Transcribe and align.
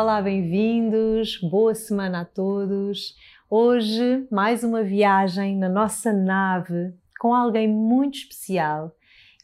Olá, 0.00 0.22
bem-vindos, 0.22 1.40
boa 1.40 1.74
semana 1.74 2.20
a 2.20 2.24
todos. 2.24 3.16
Hoje, 3.50 4.28
mais 4.30 4.62
uma 4.62 4.80
viagem 4.80 5.56
na 5.56 5.68
nossa 5.68 6.12
nave 6.12 6.94
com 7.18 7.34
alguém 7.34 7.66
muito 7.66 8.16
especial 8.16 8.94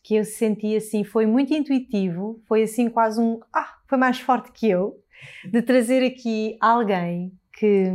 que 0.01 0.15
eu 0.15 0.25
senti 0.25 0.77
assim, 0.77 1.03
foi 1.03 1.27
muito 1.27 1.53
intuitivo, 1.53 2.41
foi 2.47 2.63
assim 2.63 2.89
quase 2.89 3.21
um, 3.21 3.41
ah, 3.53 3.79
foi 3.89 3.99
mais 3.99 4.21
forte 4.21 4.53
que 4.53 4.71
eu, 4.71 4.97
de 5.45 5.61
trazer 5.61 6.07
aqui 6.07 6.57
alguém 6.61 7.33
que, 7.53 7.87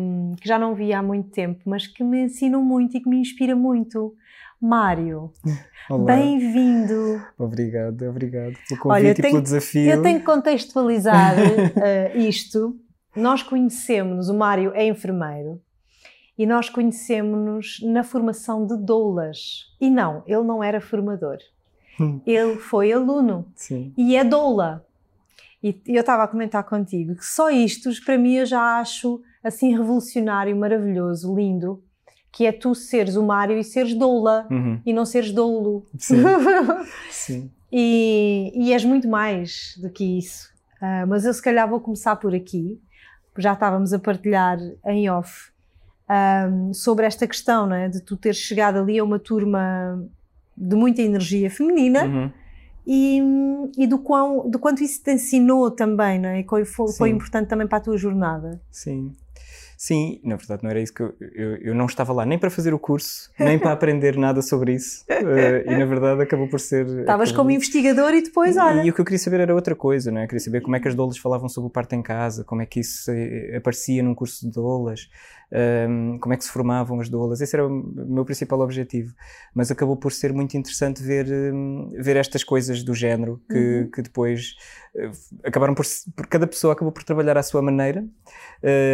que 0.42 0.46
já 0.46 0.60
não 0.60 0.76
via 0.76 1.00
há 1.00 1.02
muito 1.02 1.30
tempo, 1.30 1.62
mas 1.66 1.88
que 1.88 2.04
me 2.04 2.26
ensina 2.26 2.60
muito 2.60 2.98
e 2.98 3.00
que 3.00 3.08
me 3.08 3.20
inspira 3.20 3.56
muito. 3.56 4.14
Mário, 4.62 5.32
bem-vindo. 6.06 7.22
Obrigado, 7.38 8.10
obrigado 8.10 8.58
pelo 8.68 8.82
convite 8.82 9.04
Olha, 9.04 9.12
e 9.12 9.14
tenho, 9.14 9.32
pelo 9.32 9.42
desafio. 9.42 9.90
Eu 9.90 10.02
tenho 10.02 10.20
que 10.20 10.26
contextualizar 10.26 11.36
uh, 11.38 12.18
isto. 12.20 12.78
Nós 13.16 13.42
conhecemos, 13.42 14.28
o 14.28 14.34
Mário 14.34 14.74
é 14.76 14.86
enfermeiro, 14.86 15.62
e 16.38 16.46
nós 16.46 16.70
conhecemos-nos 16.70 17.80
na 17.84 18.04
formação 18.04 18.68
de 18.68 18.76
doulas. 18.78 19.74
E 19.80 19.90
não, 19.90 20.24
ele 20.28 20.44
não 20.44 20.62
era 20.62 20.82
formador. 20.82 21.38
Hum. 22.00 22.20
Ele 22.26 22.58
foi 22.58 22.92
aluno 22.92 23.46
Sim. 23.56 23.94
e 23.98 24.18
é 24.18 24.26
doula. 24.26 24.86
E 25.64 25.82
eu 25.88 26.02
estava 26.02 26.24
a 26.24 26.28
comentar 26.28 26.64
contigo 26.66 27.16
que 27.16 27.26
só 27.26 27.50
isto, 27.50 27.90
para 28.06 28.18
mim, 28.18 28.36
eu 28.36 28.46
já 28.46 28.80
acho 28.80 29.22
assim 29.42 29.72
revolucionário, 29.72 30.56
maravilhoso, 30.56 31.34
lindo, 31.34 31.82
que 32.32 32.46
é 32.46 32.52
tu 32.52 32.76
seres 32.76 33.16
o 33.16 33.24
Mário 33.24 33.58
e 33.58 33.64
seres 33.64 33.94
doula 33.94 34.48
uhum. 34.50 34.80
e 34.86 34.94
não 34.94 35.06
seres 35.06 35.32
doulo. 35.32 35.86
Sim. 35.98 36.24
Sim. 37.10 37.52
E, 37.72 38.52
e, 38.56 38.74
és 38.74 38.84
muito 38.84 39.08
mais 39.08 39.78
do 39.82 39.90
que 39.90 40.18
isso. 40.18 40.50
Uh, 40.82 41.06
mas 41.08 41.26
eu 41.26 41.34
se 41.34 41.42
calhar 41.42 41.70
vou 41.70 41.80
começar 41.80 42.16
por 42.16 42.34
aqui. 42.34 42.80
Já 43.38 43.54
estávamos 43.54 43.94
a 43.94 44.00
partilhar 44.00 44.58
em 44.86 45.10
off 45.10 45.52
um, 46.10 46.74
sobre 46.74 47.06
esta 47.06 47.28
questão, 47.28 47.68
não 47.68 47.76
é? 47.76 47.88
De 47.88 48.02
tu 48.02 48.18
teres 48.18 48.38
chegado 48.38 48.80
ali 48.80 48.98
a 48.98 49.04
uma 49.04 49.20
turma 49.20 50.04
de 50.58 50.76
muita 50.76 51.02
energia 51.02 51.50
feminina 51.50 52.06
uhum. 52.06 52.32
e, 52.86 53.22
e 53.78 53.88
do, 53.88 54.00
quão, 54.00 54.50
do 54.50 54.60
quanto 54.60 54.84
isso 54.84 55.02
te 55.04 55.14
ensinou 55.14 55.72
também, 55.72 56.20
não 56.20 56.30
é? 56.30 56.42
E 56.42 56.66
foi, 56.66 56.92
foi 56.92 57.10
importante 57.10 57.48
também 57.48 57.68
para 57.68 57.78
a 57.78 57.82
tua 57.82 57.98
jornada. 57.98 58.60
Sim. 58.72 59.14
Sim, 59.82 60.20
na 60.26 60.36
verdade 60.36 60.62
não 60.62 60.70
era 60.70 60.82
isso 60.82 60.94
que 60.94 61.02
eu, 61.02 61.16
eu, 61.22 61.56
eu, 61.56 61.74
não 61.74 61.86
estava 61.86 62.12
lá 62.12 62.26
nem 62.26 62.38
para 62.38 62.50
fazer 62.50 62.74
o 62.74 62.78
curso, 62.78 63.32
nem 63.40 63.58
para 63.58 63.72
aprender 63.72 64.18
nada 64.18 64.42
sobre 64.42 64.74
isso. 64.74 65.06
Uh, 65.10 65.64
e 65.72 65.78
na 65.78 65.86
verdade 65.86 66.22
acabou 66.22 66.50
por 66.50 66.60
ser. 66.60 66.86
Estavas 66.86 67.32
como 67.32 67.50
investigador 67.50 68.14
e 68.14 68.22
depois, 68.22 68.58
olha. 68.58 68.82
E, 68.82 68.88
e, 68.88 68.90
o 68.90 68.94
que 68.94 69.00
eu 69.00 69.06
queria 69.06 69.18
saber 69.18 69.40
era 69.40 69.56
outra 69.56 69.74
coisa, 69.74 70.12
não 70.12 70.20
é? 70.20 70.26
Eu 70.26 70.28
queria 70.28 70.42
saber 70.42 70.60
como 70.60 70.76
é 70.76 70.82
que 70.82 70.90
as 70.90 70.96
doulas 70.96 71.18
falavam 71.18 71.48
sobre 71.48 71.70
o 71.70 71.72
parto 71.72 71.96
em 71.96 72.02
casa, 72.02 72.44
como 72.44 72.62
é 72.62 72.66
que 72.66 72.82
isso 72.82 73.10
eh, 73.10 73.56
aparecia 73.56 74.04
num 74.04 74.14
curso 74.14 74.46
de 74.46 74.52
doulas 74.52 75.08
um, 75.52 76.20
como 76.20 76.34
é 76.34 76.38
que 76.38 76.44
se 76.44 76.52
formavam 76.52 77.00
as 77.00 77.10
doulas. 77.10 77.42
Esse 77.42 77.56
era 77.56 77.68
o 77.68 77.70
meu 77.70 78.24
principal 78.24 78.60
objetivo. 78.60 79.14
Mas 79.54 79.72
acabou 79.72 79.98
por 79.98 80.12
ser 80.12 80.34
muito 80.34 80.56
interessante 80.56 81.02
ver, 81.02 81.28
um, 81.54 81.92
ver 81.98 82.16
estas 82.18 82.44
coisas 82.44 82.84
do 82.84 82.94
género 82.94 83.42
que, 83.50 83.58
uhum. 83.58 83.92
que 83.92 84.02
depois 84.02 84.56
acabaram 85.44 85.74
por, 85.74 85.86
por. 86.16 86.28
Cada 86.28 86.48
pessoa 86.48 86.74
acabou 86.74 86.92
por 86.92 87.04
trabalhar 87.04 87.38
à 87.38 87.44
sua 87.44 87.62
maneira. 87.62 88.06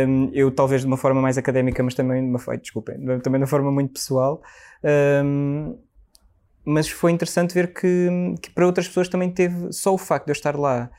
Um, 0.07 0.29
eu, 0.33 0.51
talvez 0.51 0.81
de 0.81 0.87
uma 0.87 0.97
forma 0.97 1.21
mais 1.21 1.37
académica, 1.37 1.81
mas 1.83 1.93
também 1.93 2.21
de 2.23 2.29
uma, 2.29 2.57
desculpem, 2.57 2.95
também 3.21 3.39
de 3.39 3.43
uma 3.43 3.47
forma 3.47 3.71
muito 3.71 3.93
pessoal. 3.93 4.41
mas 6.65 6.87
foi 6.89 7.11
interessante 7.11 7.53
ver 7.53 7.73
que, 7.73 8.09
que 8.41 8.49
para 8.51 8.65
outras 8.65 8.87
pessoas 8.87 9.07
também 9.07 9.31
teve 9.31 9.71
só 9.71 9.93
o 9.93 9.97
facto 9.97 10.25
de 10.25 10.31
eu 10.31 10.33
estar 10.33 10.57
lá 10.57 10.89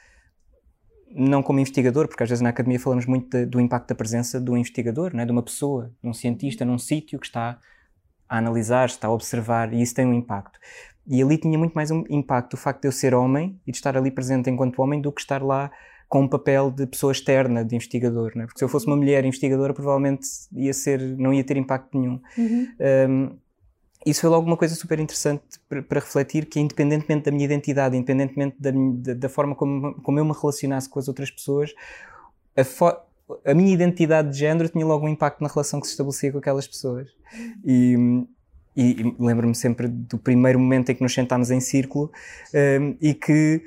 não 1.17 1.43
como 1.43 1.59
investigador, 1.59 2.09
porque 2.09 2.23
às 2.23 2.29
vezes 2.29 2.43
na 2.43 2.51
academia 2.51 2.79
falamos 2.79 3.07
muito 3.07 3.31
de, 3.31 3.47
do 3.47 3.61
impacto 3.61 3.89
da 3.89 3.95
presença 3.95 4.41
do 4.41 4.57
investigador, 4.57 5.15
não 5.15 5.23
é? 5.23 5.25
de 5.25 5.33
uma 5.33 5.43
pessoa, 5.43 5.91
de 6.03 6.09
um 6.09 6.13
cientista 6.13 6.65
num 6.65 6.79
sítio 6.79 7.19
que 7.19 7.27
está 7.27 7.59
a 8.29 8.39
analisar, 8.39 8.87
está 8.87 9.09
a 9.09 9.13
observar, 9.13 9.73
e 9.73 9.83
isso 9.83 9.95
tem 9.95 10.07
um 10.07 10.15
impacto. 10.15 10.59
E 11.07 11.23
ali 11.23 11.39
tinha 11.39 11.57
muito 11.57 11.75
mais 11.75 11.91
um 11.91 12.05
impacto 12.11 12.55
o 12.55 12.57
facto 12.57 12.83
de 12.83 12.89
eu 12.89 12.93
ser 12.93 13.15
homem 13.15 13.61
e 13.67 13.71
de 13.71 13.79
estar 13.79 13.97
ali 13.97 14.11
presente 14.11 14.51
enquanto 14.51 14.83
homem 14.83 15.01
do 15.01 15.13
que 15.13 15.21
estar 15.21 15.43
lá 15.43 15.71
com 16.09 16.23
um 16.23 16.29
papel 16.29 16.71
de 16.71 16.87
pessoa 16.87 17.13
externa, 17.13 17.65
de 17.65 17.75
investigador, 17.75 18.33
não 18.35 18.43
é? 18.43 18.47
porque 18.47 18.59
se 18.59 18.65
eu 18.65 18.69
fosse 18.69 18.87
uma 18.87 18.97
mulher 18.97 19.25
investigadora 19.25 19.75
provavelmente 19.75 20.27
ia 20.53 20.73
ser, 20.73 21.01
não 21.01 21.33
ia 21.33 21.43
ter 21.43 21.57
impacto 21.57 21.99
nenhum. 21.99 22.21
Uhum. 22.39 22.69
Um, 23.09 23.39
isso 24.05 24.21
foi 24.21 24.31
logo 24.31 24.47
uma 24.47 24.57
coisa 24.57 24.75
super 24.77 25.01
interessante 25.01 25.43
para, 25.69 25.99
refletir 25.99 26.47
que 26.47 26.61
independentemente 26.61 27.25
da 27.25 27.33
minha 27.33 27.45
identidade, 27.45 27.97
independentemente 27.97 28.57
da, 28.59 28.71
da, 29.15 29.29
forma 29.29 29.57
como, 29.57 29.95
como 30.01 30.19
eu 30.19 30.25
me 30.25 30.33
relacionasse 30.33 30.89
com 30.89 31.01
as 31.01 31.09
outras 31.09 31.29
pessoas, 31.29 31.75
a, 32.57 32.63
a, 33.45 33.55
minha 33.55 33.73
identidade 33.73 34.31
de 34.31 34.39
género 34.39 34.69
tinha 34.69 34.87
logo 34.87 35.07
um 35.07 35.09
impacto 35.09 35.43
na 35.43 35.49
relação 35.49 35.81
que 35.81 35.87
se 35.87 35.93
estabelecia 35.93 36.33
com 36.33 36.39
aquelas 36.39 36.67
pessoas. 36.67 37.09
E, 37.65 38.25
e, 38.77 39.01
e 39.01 39.17
lembro-me 39.19 39.55
sempre 39.55 39.89
do 39.89 40.19
primeiro 40.19 40.59
momento 40.59 40.91
em 40.91 40.95
que 40.95 41.03
nos 41.03 41.15
sentámos 41.15 41.51
em 41.51 41.61
círculo 41.61 42.11
um, 42.55 42.97
e 43.01 43.15
que 43.15 43.65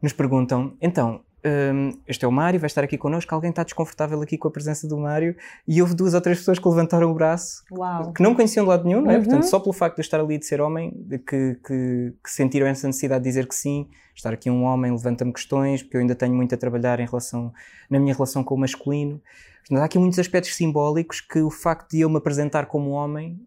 nos 0.00 0.12
perguntam, 0.12 0.76
então, 0.80 1.20
um, 1.44 1.92
este 2.06 2.24
é 2.24 2.28
o 2.28 2.32
Mário, 2.32 2.60
vai 2.60 2.68
estar 2.68 2.84
aqui 2.84 2.96
connosco. 2.96 3.34
Alguém 3.34 3.50
está 3.50 3.64
desconfortável 3.64 4.20
aqui 4.22 4.38
com 4.38 4.48
a 4.48 4.50
presença 4.50 4.86
do 4.86 4.96
Mário? 4.96 5.36
E 5.66 5.82
houve 5.82 5.94
duas 5.94 6.14
ou 6.14 6.20
três 6.20 6.38
pessoas 6.38 6.58
que 6.58 6.68
levantaram 6.68 7.10
o 7.10 7.14
braço, 7.14 7.64
Uau. 7.72 8.12
que 8.12 8.22
não 8.22 8.34
conheciam 8.34 8.64
de 8.64 8.68
lado 8.68 8.84
nenhum, 8.84 9.02
não 9.02 9.10
é? 9.10 9.16
Uhum. 9.16 9.24
Portanto, 9.24 9.44
só 9.44 9.58
pelo 9.58 9.72
facto 9.72 9.96
de 9.96 10.00
eu 10.00 10.04
estar 10.04 10.20
ali 10.20 10.38
de 10.38 10.46
ser 10.46 10.60
homem, 10.60 10.92
de 10.94 11.18
que, 11.18 11.56
que, 11.66 12.14
que, 12.22 12.30
sentiram 12.30 12.66
essa 12.66 12.86
necessidade 12.86 13.24
de 13.24 13.28
dizer 13.28 13.46
que 13.46 13.54
sim. 13.54 13.88
Estar 14.14 14.32
aqui 14.32 14.50
um 14.50 14.64
homem 14.64 14.92
levanta-me 14.92 15.32
questões, 15.32 15.82
porque 15.82 15.96
eu 15.96 16.00
ainda 16.00 16.14
tenho 16.14 16.34
muito 16.34 16.54
a 16.54 16.58
trabalhar 16.58 17.00
em 17.00 17.06
relação, 17.06 17.52
na 17.88 17.98
minha 17.98 18.14
relação 18.14 18.44
com 18.44 18.54
o 18.54 18.58
masculino. 18.58 19.20
Portanto, 19.60 19.80
há 19.80 19.84
aqui 19.84 19.98
muitos 19.98 20.18
aspectos 20.18 20.54
simbólicos 20.54 21.20
que 21.20 21.40
o 21.40 21.50
facto 21.50 21.90
de 21.90 22.00
eu 22.00 22.10
me 22.10 22.18
apresentar 22.18 22.66
como 22.66 22.90
homem 22.90 23.40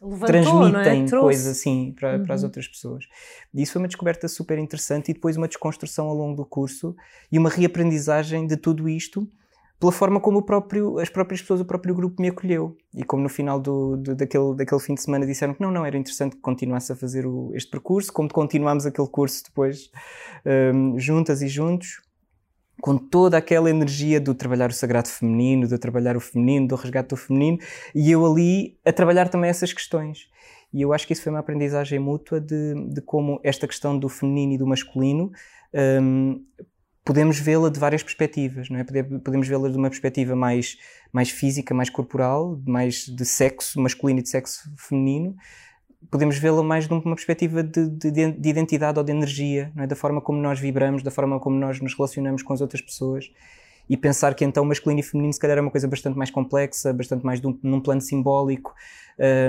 Levantou, 0.00 0.26
transmitem 0.26 1.04
é? 1.04 1.10
coisas 1.10 1.46
assim 1.46 1.92
para, 1.98 2.16
uhum. 2.16 2.24
para, 2.24 2.34
as 2.34 2.42
uhum. 2.42 2.48
outras 2.48 2.68
pessoas. 2.68 3.04
E 3.52 3.62
isso 3.62 3.72
foi 3.72 3.82
uma 3.82 3.88
descoberta 3.88 4.28
super 4.28 4.58
interessante 4.58 5.10
e 5.10 5.14
depois 5.14 5.36
uma 5.36 5.48
desconstrução 5.48 6.08
ao 6.08 6.14
longo 6.14 6.36
do 6.36 6.44
curso 6.44 6.94
e 7.30 7.38
uma 7.38 7.50
reaprendizagem 7.50 8.46
de 8.46 8.56
tudo 8.56 8.88
isto 8.88 9.28
pela 9.80 9.90
forma 9.90 10.20
como 10.20 10.42
próprio, 10.42 10.98
as 10.98 11.08
próprias 11.08 11.40
pessoas, 11.40 11.62
o 11.62 11.64
próprio 11.64 11.94
grupo 11.94 12.20
me 12.20 12.28
acolheu. 12.28 12.76
E 12.94 13.02
como 13.02 13.22
no 13.22 13.30
final 13.30 13.58
do, 13.58 13.96
do, 13.96 14.14
daquele, 14.14 14.54
daquele 14.54 14.80
fim 14.80 14.94
de 14.94 15.00
semana 15.00 15.26
disseram 15.26 15.54
que 15.54 15.62
não, 15.62 15.70
não, 15.70 15.86
era 15.86 15.96
interessante 15.96 16.36
que 16.36 16.42
continuasse 16.42 16.92
a 16.92 16.96
fazer 16.96 17.26
o, 17.26 17.50
este 17.54 17.70
percurso, 17.70 18.12
como 18.12 18.28
continuámos 18.30 18.84
aquele 18.84 19.08
curso 19.08 19.42
depois 19.42 19.90
um, 20.74 20.98
juntas 20.98 21.40
e 21.40 21.48
juntos 21.48 22.02
com 22.80 22.96
toda 22.96 23.36
aquela 23.36 23.68
energia 23.68 24.20
do 24.20 24.34
trabalhar 24.34 24.70
o 24.70 24.72
sagrado 24.72 25.08
feminino, 25.08 25.68
do 25.68 25.78
trabalhar 25.78 26.16
o 26.16 26.20
feminino, 26.20 26.68
do 26.68 26.74
resgate 26.74 27.08
do 27.08 27.16
feminino, 27.16 27.58
e 27.94 28.10
eu 28.10 28.24
ali 28.24 28.78
a 28.84 28.92
trabalhar 28.92 29.28
também 29.28 29.50
essas 29.50 29.72
questões. 29.72 30.28
E 30.72 30.82
eu 30.82 30.92
acho 30.92 31.06
que 31.06 31.12
isso 31.12 31.22
foi 31.22 31.32
uma 31.32 31.40
aprendizagem 31.40 31.98
mútua 31.98 32.40
de, 32.40 32.74
de 32.88 33.00
como 33.00 33.40
esta 33.42 33.66
questão 33.66 33.98
do 33.98 34.08
feminino 34.08 34.52
e 34.52 34.58
do 34.58 34.66
masculino 34.66 35.32
um, 36.02 36.42
podemos 37.04 37.38
vê-la 37.38 37.70
de 37.70 37.78
várias 37.78 38.02
perspectivas, 38.02 38.68
não 38.68 38.78
é? 38.78 38.84
Podemos 38.84 39.48
vê-la 39.48 39.68
de 39.68 39.76
uma 39.76 39.88
perspectiva 39.88 40.36
mais, 40.36 40.76
mais 41.12 41.30
física, 41.30 41.74
mais 41.74 41.90
corporal, 41.90 42.60
mais 42.66 43.06
de 43.06 43.24
sexo 43.24 43.80
masculino 43.80 44.20
e 44.20 44.22
de 44.22 44.28
sexo 44.28 44.72
feminino, 44.76 45.34
podemos 46.10 46.38
vê-la 46.38 46.62
mais 46.62 46.86
de 46.86 46.94
uma 46.94 47.14
perspectiva 47.14 47.62
de, 47.62 47.88
de, 47.88 48.10
de, 48.32 48.48
identidade 48.48 48.98
ou 48.98 49.04
de 49.04 49.12
energia, 49.12 49.72
é? 49.76 49.86
da 49.86 49.96
forma 49.96 50.20
como 50.20 50.40
nós 50.40 50.58
vibramos, 50.58 51.02
da 51.02 51.10
forma 51.10 51.38
como 51.40 51.56
nós 51.56 51.80
nos 51.80 51.94
relacionamos 51.94 52.42
com 52.42 52.52
as 52.52 52.60
outras 52.60 52.80
pessoas 52.80 53.30
e 53.88 53.96
pensar 53.96 54.34
que 54.34 54.44
então 54.44 54.64
masculino 54.64 55.00
e 55.00 55.02
feminino 55.02 55.32
se 55.32 55.40
calhar 55.40 55.58
é 55.58 55.60
uma 55.60 55.70
coisa 55.70 55.88
bastante 55.88 56.16
mais 56.16 56.30
complexa, 56.30 56.92
bastante 56.92 57.26
mais 57.26 57.44
um, 57.44 57.58
num 57.60 57.80
plano 57.80 58.00
simbólico, 58.00 58.72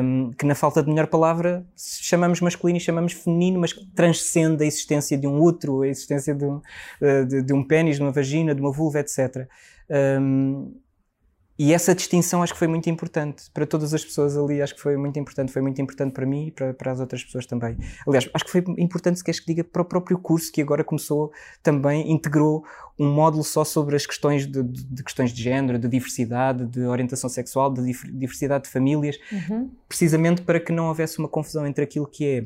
um, 0.04 0.32
que 0.32 0.48
na 0.48 0.56
falta 0.56 0.82
de 0.82 0.90
melhor 0.90 1.06
palavra 1.06 1.64
chamamos 1.78 2.42
masculino 2.42 2.78
e 2.78 2.82
chamamos 2.82 3.14
feminino, 3.14 3.60
mas 3.60 3.72
transcende 3.96 4.64
a 4.64 4.68
existência 4.68 5.16
de 5.16 5.28
um 5.28 5.40
útero, 5.40 5.84
a 5.84 5.88
existência 5.88 6.34
de 6.34 6.44
um, 6.44 6.56
uh, 6.56 7.26
de, 7.28 7.44
de 7.44 7.54
um 7.54 7.64
pênis, 7.64 7.98
de 7.98 8.02
uma 8.02 8.12
vagina, 8.12 8.56
de 8.56 8.62
uma 8.62 8.72
vulva, 8.72 9.00
etc. 9.00 9.48
Um, 10.20 10.74
e 11.64 11.74
essa 11.74 11.94
distinção 11.94 12.42
acho 12.42 12.54
que 12.54 12.58
foi 12.58 12.68
muito 12.68 12.90
importante 12.90 13.44
para 13.54 13.68
todas 13.68 13.94
as 13.94 14.04
pessoas 14.04 14.36
ali, 14.36 14.64
acho 14.64 14.74
que 14.74 14.82
foi 14.82 14.98
muito 14.98 15.20
importante, 15.20 15.52
foi 15.52 15.62
muito 15.62 15.80
importante 15.80 16.12
para 16.12 16.26
mim 16.26 16.48
e 16.48 16.52
para, 16.52 16.74
para 16.74 16.92
as 16.92 17.00
outras 17.00 17.24
pessoas 17.24 17.46
também. 17.46 17.78
Aliás, 18.08 18.28
acho 18.34 18.46
que 18.46 18.50
foi 18.50 18.64
importante, 18.80 19.20
se 19.20 19.24
queres 19.24 19.40
que 19.40 19.46
diga, 19.46 19.64
para 19.64 19.84
o 19.84 19.86
próprio 19.86 20.18
curso 20.18 20.52
que 20.52 20.60
agora 20.60 20.84
começou 20.84 21.32
também, 21.62 22.12
integrou 22.12 22.66
um 22.98 23.14
módulo 23.14 23.44
só 23.44 23.64
sobre 23.64 23.96
as 23.96 24.08
questões 24.08 24.48
de, 24.48 24.64
de, 24.64 24.84
de 24.86 25.04
questões 25.04 25.32
de 25.32 25.44
género, 25.44 25.78
de 25.78 25.88
diversidade, 25.88 26.66
de 26.66 26.82
orientação 26.82 27.30
sexual, 27.30 27.72
de 27.72 27.94
diversidade 28.12 28.64
de 28.64 28.72
famílias, 28.72 29.20
uhum. 29.32 29.70
precisamente 29.88 30.42
para 30.42 30.60
que 30.60 30.72
não 30.72 30.88
houvesse 30.88 31.20
uma 31.20 31.30
confusão 31.30 31.68
entre 31.68 31.84
aquilo 31.84 32.08
que 32.08 32.26
é 32.26 32.46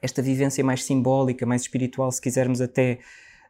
esta 0.00 0.22
vivência 0.22 0.62
mais 0.62 0.84
simbólica, 0.84 1.44
mais 1.44 1.62
espiritual, 1.62 2.12
se 2.12 2.20
quisermos 2.20 2.60
até, 2.60 3.00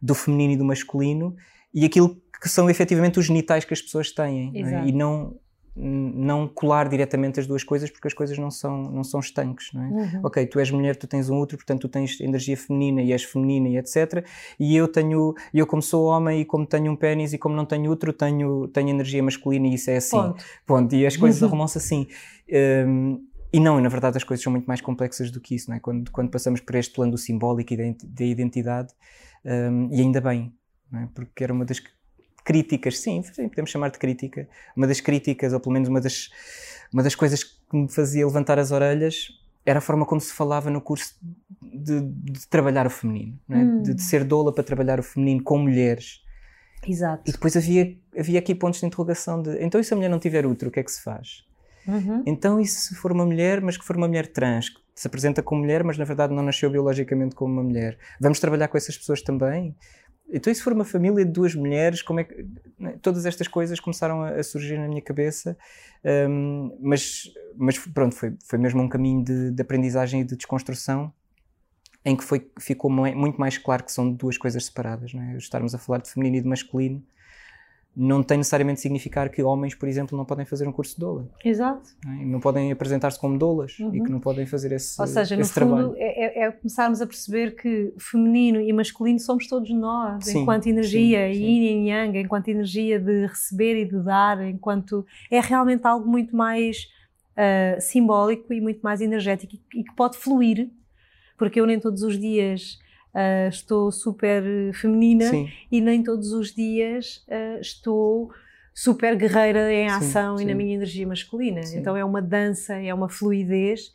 do 0.01 0.15
feminino 0.15 0.55
e 0.55 0.57
do 0.57 0.65
masculino, 0.65 1.37
e 1.75 1.85
aquilo 1.85 2.17
que 2.41 2.49
são 2.49 2.69
efetivamente 2.71 3.19
os 3.19 3.27
genitais 3.27 3.65
que 3.65 3.75
as 3.75 3.83
pessoas 3.83 4.13
têm 4.13 4.53
não 4.53 4.69
é? 4.69 4.87
e 4.87 4.93
não 4.93 5.37
não 5.81 6.49
colar 6.49 6.89
diretamente 6.89 7.39
as 7.39 7.47
duas 7.47 7.63
coisas 7.63 7.91
porque 7.91 8.09
as 8.09 8.15
coisas 8.15 8.37
não 8.37 8.51
são, 8.51 8.83
não 8.91 9.05
são 9.05 9.21
estanques, 9.21 9.73
não 9.73 9.83
é? 9.83 9.87
Uhum. 9.87 10.21
Ok, 10.25 10.45
tu 10.47 10.59
és 10.59 10.71
mulher, 10.71 10.97
tu 10.97 11.07
tens 11.07 11.31
um 11.31 11.39
útero, 11.39 11.59
portanto 11.59 11.83
tu 11.83 11.89
tens 11.89 12.21
energia 12.21 12.57
feminina 12.57 13.01
e 13.01 13.13
és 13.13 13.23
feminina 13.23 13.69
e 13.69 13.77
etc. 13.77 14.27
E 14.59 14.77
eu 14.77 14.89
tenho, 14.89 15.35
eu 15.55 15.67
como 15.67 15.81
sou 15.81 16.07
homem 16.07 16.41
e 16.41 16.45
como 16.45 16.67
tenho 16.67 16.91
um 16.91 16.97
pênis 16.97 17.33
e 17.33 17.39
como 17.39 17.55
não 17.55 17.65
tenho 17.65 17.91
útero, 17.91 18.13
tenho, 18.13 18.67
tenho 18.69 18.89
energia 18.89 19.23
masculina 19.23 19.69
e 19.69 19.75
isso 19.75 19.91
é 19.91 19.97
assim. 19.99 20.17
Ponto. 20.17 20.45
Ponto. 20.67 20.95
E 20.95 21.07
as 21.07 21.17
coisas 21.17 21.41
uhum. 21.43 21.49
arrumam-se 21.49 21.79
assim. 21.79 22.09
Um, 22.87 23.25
e 23.53 23.61
não, 23.61 23.81
na 23.81 23.89
verdade 23.89 24.17
as 24.17 24.25
coisas 24.25 24.43
são 24.43 24.51
muito 24.51 24.67
mais 24.67 24.81
complexas 24.81 25.31
do 25.31 25.41
que 25.41 25.55
isso, 25.55 25.71
não 25.71 25.77
é? 25.77 25.81
Quando, 25.81 26.11
quando 26.11 26.31
passamos 26.31 26.61
por 26.61 26.75
este 26.75 26.93
plano 26.93 27.13
do 27.13 27.19
simbólico 27.19 27.73
e 27.73 27.95
da 28.05 28.25
identidade, 28.25 28.93
um, 29.45 29.89
e 29.93 30.01
ainda 30.01 30.21
bem, 30.21 30.53
é? 30.93 31.07
porque 31.15 31.45
era 31.45 31.53
uma 31.53 31.65
das 31.65 31.81
críticas, 32.49 32.99
sim, 32.99 33.23
podemos 33.51 33.71
chamar 33.71 33.91
de 33.91 33.99
crítica, 33.99 34.49
uma 34.75 34.87
das 34.87 35.03
críticas, 35.03 35.53
ou 35.53 35.61
pelo 35.61 35.75
menos 35.75 35.87
uma 35.87 36.01
das, 36.01 36.31
uma 36.91 37.03
das 37.03 37.15
coisas 37.15 37.45
que 37.45 37.77
me 37.77 37.93
fazia 37.93 38.25
levantar 38.25 38.59
as 38.59 38.73
orelhas 38.73 39.39
era 39.67 39.81
a 39.81 39.83
forma 39.83 40.07
como 40.07 40.19
se 40.19 40.33
falava 40.33 40.71
no 40.71 40.81
curso 40.81 41.15
de, 41.61 42.01
de 42.01 42.49
trabalhar 42.49 42.87
o 42.87 42.91
feminino, 42.91 43.39
é? 43.51 43.57
hum. 43.57 43.83
de, 43.83 43.93
de, 43.93 44.03
ser 44.03 44.25
doula 44.25 44.51
para 44.51 44.65
trabalhar 44.65 44.99
o 44.99 45.03
feminino 45.03 45.43
com 45.43 45.59
mulheres. 45.59 46.25
Exato. 46.89 47.23
E 47.27 47.33
depois 47.33 47.55
havia, 47.55 47.95
havia 48.19 48.39
aqui 48.39 48.55
pontos 48.55 48.81
de 48.81 48.87
interrogação 48.87 49.43
de 49.43 49.63
então 49.63 49.79
e 49.79 49.85
se 49.85 49.93
a 49.93 49.97
mulher 49.99 50.09
não 50.09 50.19
tiver 50.19 50.47
útero, 50.47 50.71
o 50.71 50.73
que 50.73 50.81
é 50.81 50.83
que 50.83 50.91
se 50.91 51.03
faz? 51.03 51.45
Uhum. 51.87 52.23
Então 52.25 52.59
e 52.59 52.67
se 52.67 52.95
for 52.95 53.13
uma 53.13 53.27
mulher, 53.27 53.61
mas 53.61 53.77
que 53.77 53.85
for 53.85 53.95
uma 53.95 54.09
mulher 54.09 54.29
trans, 54.29 54.71
que 54.71 54.81
se 54.95 55.07
apresenta 55.07 55.43
como 55.43 55.61
mulher, 55.61 55.85
mas 55.85 55.99
na 55.99 56.07
verdade 56.07 56.33
não 56.33 56.43
nasceu 56.43 56.71
biologicamente 56.71 57.35
como 57.35 57.53
uma 57.53 57.63
mulher, 57.63 57.99
vamos 58.19 58.41
trabalhar 58.41 58.69
com 58.69 58.79
essas 58.79 58.97
pessoas 58.97 59.21
também? 59.21 59.77
Então, 60.31 60.53
se 60.53 60.63
for 60.63 60.73
uma 60.73 60.85
família 60.85 61.25
de 61.25 61.33
duas 61.33 61.55
mulheres, 61.55 62.03
como 62.03 62.21
é 62.21 62.25
que. 62.25 62.47
Né, 62.79 62.99
todas 63.01 63.25
estas 63.25 63.49
coisas 63.49 63.81
começaram 63.81 64.23
a, 64.23 64.43
surgir 64.43 64.79
na 64.79 64.87
minha 64.87 65.01
cabeça, 65.01 65.57
um, 66.29 66.77
mas, 66.81 67.33
mas 67.57 67.79
pronto, 67.79 68.15
foi, 68.15 68.37
foi 68.45 68.59
mesmo 68.59 68.83
um 68.83 68.89
caminho 68.89 69.25
de, 69.25 69.51
de 69.51 69.63
aprendizagem 69.63 70.21
e 70.21 70.25
de 70.25 70.37
desconstrução 70.37 71.13
em 72.05 72.17
que 72.17 72.25
foi, 72.25 72.51
ficou 72.61 72.91
muito 72.91 73.39
mais 73.41 73.59
claro 73.59 73.85
que 73.85 73.93
são 73.93 74.11
duas 74.11 74.39
coisas 74.39 74.65
separadas. 74.65 75.13
Não 75.13 75.23
é? 75.23 75.37
Estarmos 75.37 75.75
a 75.75 75.79
falar 75.79 75.99
de 75.99 76.11
feminino 76.11 76.37
e 76.37 76.41
de 76.41 76.49
masculino 76.49 77.03
não 77.97 78.23
tem 78.23 78.39
necessariamente 78.39 78.81
significar 78.81 79.29
que 79.29 79.43
homens, 79.43 79.75
por 79.75 79.89
exemplo, 79.89 80.17
não 80.17 80.25
podem 80.25 80.47
fazer 80.47 80.69
um 80.69 80.73
curso 80.73 80.95
de 80.95 81.01
doula. 81.01 81.29
Exato. 81.45 81.91
Não, 82.05 82.13
é? 82.13 82.25
não 82.25 82.41
podem 82.41 82.71
apresentar-se 82.71 83.19
como 83.19 83.37
doulas 83.37 83.77
uhum. 83.79 83.95
e 83.95 84.03
que 84.03 84.11
não 84.11 84.21
podem 84.21 84.47
fazer 84.47 84.71
esse 84.73 85.01
Ou 85.01 85.07
seja, 85.07 85.37
no 85.37 85.45
fundo, 85.45 85.95
é, 85.97 86.43
é, 86.43 86.45
é, 86.45 86.51
começarmos 86.53 87.01
a 87.01 87.07
perceber 87.07 87.57
que 87.57 87.93
feminino 87.99 88.61
e 88.61 88.73
masculino 88.73 89.19
somos 89.19 89.49
todos 89.49 89.71
nós, 89.71 90.25
sim, 90.25 90.43
enquanto 90.43 90.69
energia, 90.69 91.29
sim, 91.29 91.35
sim. 91.35 91.45
yin 91.45 91.87
e 91.87 91.91
yang, 91.91 92.19
enquanto 92.19 92.49
energia 92.49 93.01
de 93.01 93.27
receber 93.27 93.83
e 93.83 93.85
de 93.85 94.01
dar, 94.03 94.47
enquanto 94.47 95.05
é 95.31 95.41
realmente 95.41 95.85
algo 95.85 96.09
muito 96.09 96.37
mais 96.37 96.87
uh, 97.33 97.81
simbólico 97.81 98.53
e 98.53 98.61
muito 98.61 98.81
mais 98.81 99.01
energético 99.01 99.55
e 99.75 99.83
que 99.83 99.95
pode 99.97 100.17
fluir, 100.17 100.71
porque 101.37 101.61
eu 101.61 101.67
nem 101.67 101.81
todos 101.81 102.03
os 102.03 102.19
dias 102.19 102.79
uh, 103.19 103.49
estou 103.49 103.91
super 103.91 104.43
feminina 104.75 105.27
sim. 105.27 105.51
e 105.71 105.81
nem 105.81 106.03
todos 106.03 106.33
os 106.33 106.55
dias 106.55 107.25
uh, 107.29 107.61
estou 107.61 108.31
super 108.73 109.17
guerreira 109.17 109.73
em 109.73 109.89
ação 109.89 110.37
sim, 110.37 110.45
sim. 110.45 110.49
e 110.49 110.53
na 110.53 110.57
minha 110.57 110.75
energia 110.75 111.07
masculina. 111.07 111.61
Então 111.75 111.97
é 111.97 112.05
uma 112.05 112.23
dança, 112.23 112.75
é 112.75 112.95
uma 112.95 113.09
fluidez 113.09 113.93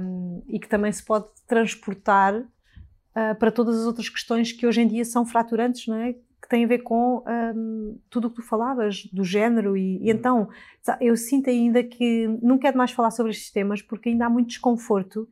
um, 0.00 0.40
e 0.46 0.60
que 0.60 0.68
também 0.68 0.92
se 0.92 1.04
pode 1.04 1.26
transportar 1.48 2.36
uh, 2.36 3.34
para 3.38 3.50
todas 3.50 3.80
as 3.80 3.86
outras 3.86 4.08
questões 4.08 4.52
que 4.52 4.64
hoje 4.66 4.82
em 4.82 4.86
dia 4.86 5.04
são 5.04 5.26
fraturantes, 5.26 5.88
não 5.88 5.96
é? 5.96 6.12
Que 6.12 6.48
têm 6.48 6.64
a 6.64 6.68
ver 6.68 6.78
com 6.78 7.24
um, 7.26 7.98
tudo 8.08 8.28
o 8.28 8.30
que 8.30 8.36
tu 8.36 8.42
falavas, 8.42 9.04
do 9.12 9.24
género, 9.24 9.76
e, 9.76 9.96
e, 9.96 10.12
uhum. 10.12 10.16
então 10.16 10.48
eu 11.00 11.16
sinto 11.16 11.50
ainda 11.50 11.82
que 11.82 12.28
não 12.40 12.56
quero 12.56 12.78
mais 12.78 12.92
falar 12.92 13.10
sobre 13.10 13.32
estes 13.32 13.50
temas 13.50 13.82
porque 13.82 14.10
ainda 14.10 14.26
há 14.26 14.30
muito 14.30 14.50
desconforto 14.50 15.28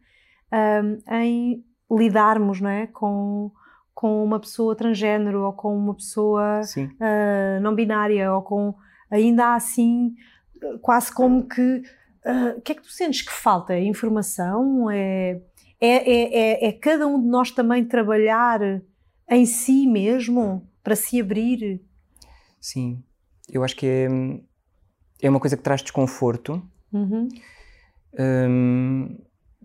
um, 0.52 1.14
em 1.14 1.64
lidarmos 1.90 2.60
não 2.60 2.70
é? 2.70 2.86
com, 2.86 3.50
com 3.94 4.24
uma 4.24 4.40
pessoa 4.40 4.76
transgênero 4.76 5.42
ou 5.44 5.52
com 5.52 5.76
uma 5.76 5.94
pessoa 5.94 6.60
uh, 6.60 7.60
não 7.60 7.74
binária 7.74 8.32
ou 8.32 8.42
com 8.42 8.74
ainda 9.10 9.54
assim 9.54 10.14
quase 10.80 11.12
como 11.12 11.46
que 11.46 11.82
uh, 12.26 12.58
o 12.58 12.60
que 12.60 12.72
é 12.72 12.74
que 12.74 12.82
tu 12.82 12.90
sentes 12.90 13.22
que 13.22 13.32
falta? 13.32 13.74
É 13.74 13.82
informação? 13.82 14.90
É, 14.90 15.40
é, 15.80 15.88
é, 15.88 16.38
é, 16.38 16.68
é 16.68 16.72
cada 16.72 17.06
um 17.06 17.20
de 17.20 17.28
nós 17.28 17.50
também 17.50 17.84
trabalhar 17.84 18.60
em 19.28 19.46
si 19.46 19.86
mesmo 19.86 20.66
para 20.82 20.96
se 20.96 21.20
abrir? 21.20 21.80
Sim, 22.60 23.02
eu 23.48 23.62
acho 23.62 23.76
que 23.76 23.86
é, 23.86 24.08
é 25.22 25.30
uma 25.30 25.40
coisa 25.40 25.56
que 25.56 25.62
traz 25.62 25.82
desconforto. 25.82 26.62
Uhum. 26.92 27.28
Um, 28.18 29.18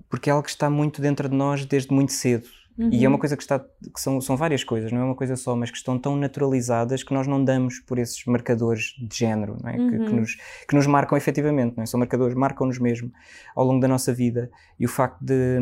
porque 0.10 0.30
é 0.30 0.34
algo 0.34 0.44
que 0.44 0.50
está 0.50 0.70
muito 0.70 1.02
dentro 1.02 1.30
de 1.30 1.36
nós 1.36 1.66
desde 1.66 1.94
muito 1.94 2.12
cedo. 2.12 2.48
Uhum. 2.78 2.90
E 2.92 3.04
é 3.04 3.08
uma 3.08 3.16
uhum. 3.16 3.20
coisa 3.20 3.36
que 3.36 3.44
está, 3.44 3.60
que 3.60 4.00
são, 4.00 4.22
são 4.22 4.38
várias 4.38 4.64
coisas, 4.64 4.92
não 4.92 5.02
é 5.02 5.04
uma 5.04 5.16
coisa 5.16 5.36
só, 5.36 5.56
mas 5.56 5.70
que 5.70 5.78
estão 5.78 6.00
tão 6.00 6.16
naturalizadas 6.16 7.04
que 7.04 7.14
nós 7.14 7.28
não 7.28 7.44
damos 7.44 7.80
por 7.80 8.00
esses 8.00 8.26
marcadores 8.26 8.96
de 8.98 9.18
género, 9.18 9.58
é? 9.66 9.78
Uhum. 9.78 9.90
Que, 9.90 9.98
que, 9.98 10.12
uhum. 10.12 10.20
nos, 10.22 10.36
que 10.68 10.76
nos 10.76 10.88
marcam 10.88 11.18
efetivamente, 11.18 11.76
não 11.76 11.84
é? 11.84 11.86
São 11.86 12.00
marcadores, 12.00 12.36
marcam-nos 12.36 12.80
mesmo 12.80 13.12
ao 13.56 13.66
longo 13.66 13.80
da 13.80 13.88
nossa 13.88 14.14
vida. 14.14 14.50
E 14.80 14.86
o 14.86 14.90
facto 14.90 15.20
de 15.22 15.60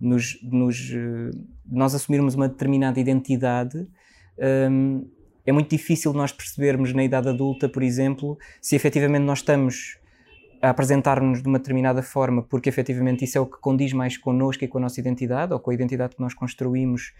nos, 0.00 0.38
nos, 0.42 0.76
de 0.76 1.30
nós 1.70 1.94
assumirmos 1.94 2.34
uma 2.34 2.48
determinada 2.48 3.00
identidade 3.00 3.86
um, 4.70 5.08
é 5.44 5.52
muito 5.52 5.70
difícil 5.70 6.12
nós 6.12 6.30
percebermos 6.30 6.92
na 6.92 7.02
idade 7.02 7.28
adulta, 7.28 7.68
por 7.68 7.82
exemplo, 7.82 8.38
se 8.60 8.76
efetivamente 8.76 9.22
nós 9.22 9.38
estamos 9.38 9.97
apresentar-nos 10.60 11.42
de 11.42 11.48
uma 11.48 11.58
determinada 11.58 12.02
forma, 12.02 12.42
porque 12.42 12.68
efetivamente 12.68 13.24
isso 13.24 13.38
é 13.38 13.40
o 13.40 13.46
que 13.46 13.58
condiz 13.60 13.92
mais 13.92 14.16
connosco 14.16 14.64
e 14.64 14.68
com 14.68 14.78
a 14.78 14.80
nossa 14.80 15.00
identidade, 15.00 15.52
ou 15.52 15.60
com 15.60 15.70
a 15.70 15.74
identidade 15.74 16.16
que 16.16 16.20
nós 16.20 16.34
construímos 16.34 17.12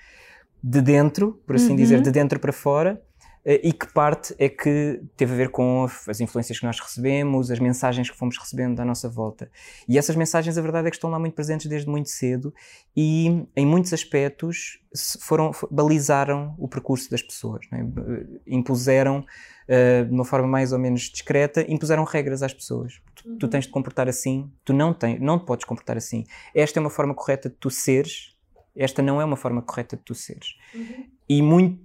de 0.62 0.80
dentro, 0.80 1.40
por 1.46 1.56
assim 1.56 1.70
uhum. 1.70 1.76
dizer, 1.76 2.00
de 2.00 2.10
dentro 2.10 2.40
para 2.40 2.52
fora, 2.52 3.00
eh, 3.44 3.60
e 3.62 3.72
que 3.72 3.90
parte 3.92 4.34
é 4.38 4.48
que 4.48 5.00
teve 5.16 5.32
a 5.32 5.36
ver 5.36 5.50
com 5.50 5.86
as 6.06 6.20
influências 6.20 6.58
que 6.58 6.66
nós 6.66 6.78
recebemos, 6.80 7.50
as 7.50 7.58
mensagens 7.58 8.10
que 8.10 8.16
fomos 8.16 8.36
recebendo 8.36 8.76
da 8.76 8.84
nossa 8.84 9.08
volta. 9.08 9.50
E 9.88 9.96
essas 9.96 10.16
mensagens, 10.16 10.58
a 10.58 10.62
verdade 10.62 10.88
é 10.88 10.90
que 10.90 10.96
estão 10.96 11.10
lá 11.10 11.18
muito 11.18 11.34
presentes 11.34 11.66
desde 11.66 11.88
muito 11.88 12.08
cedo 12.08 12.52
e, 12.96 13.46
em 13.56 13.66
muitos 13.66 13.92
aspectos, 13.92 14.80
foram, 15.20 15.52
balizaram 15.70 16.54
o 16.58 16.68
percurso 16.68 17.10
das 17.10 17.22
pessoas, 17.22 17.66
é? 17.72 17.78
impuseram 18.46 19.24
uh, 19.68 20.04
de 20.04 20.12
uma 20.12 20.24
forma 20.24 20.48
mais 20.48 20.72
ou 20.72 20.78
menos 20.78 21.02
discreta, 21.02 21.64
impuseram 21.68 22.04
regras 22.04 22.42
às 22.42 22.52
pessoas. 22.52 23.00
Tu, 23.14 23.36
tu, 23.36 23.44
uhum. 23.44 23.50
tens 23.50 23.64
de 23.64 23.70
comportar 23.70 24.08
assim, 24.08 24.50
tu 24.64 24.72
não, 24.72 24.92
tens, 24.92 25.20
não 25.20 25.38
te 25.38 25.44
podes 25.44 25.64
comportar 25.64 25.96
assim. 25.96 26.24
Esta 26.54 26.78
é 26.78 26.80
uma 26.80 26.90
forma 26.90 27.14
correta 27.14 27.48
de 27.48 27.56
tu 27.56 27.70
seres, 27.70 28.36
esta 28.74 29.02
não 29.02 29.20
é 29.20 29.24
uma 29.24 29.36
forma 29.36 29.62
correta 29.62 29.96
de 29.96 30.02
tu 30.02 30.14
seres. 30.14 30.54
Uhum. 30.74 31.04
E 31.28 31.42
muito, 31.42 31.80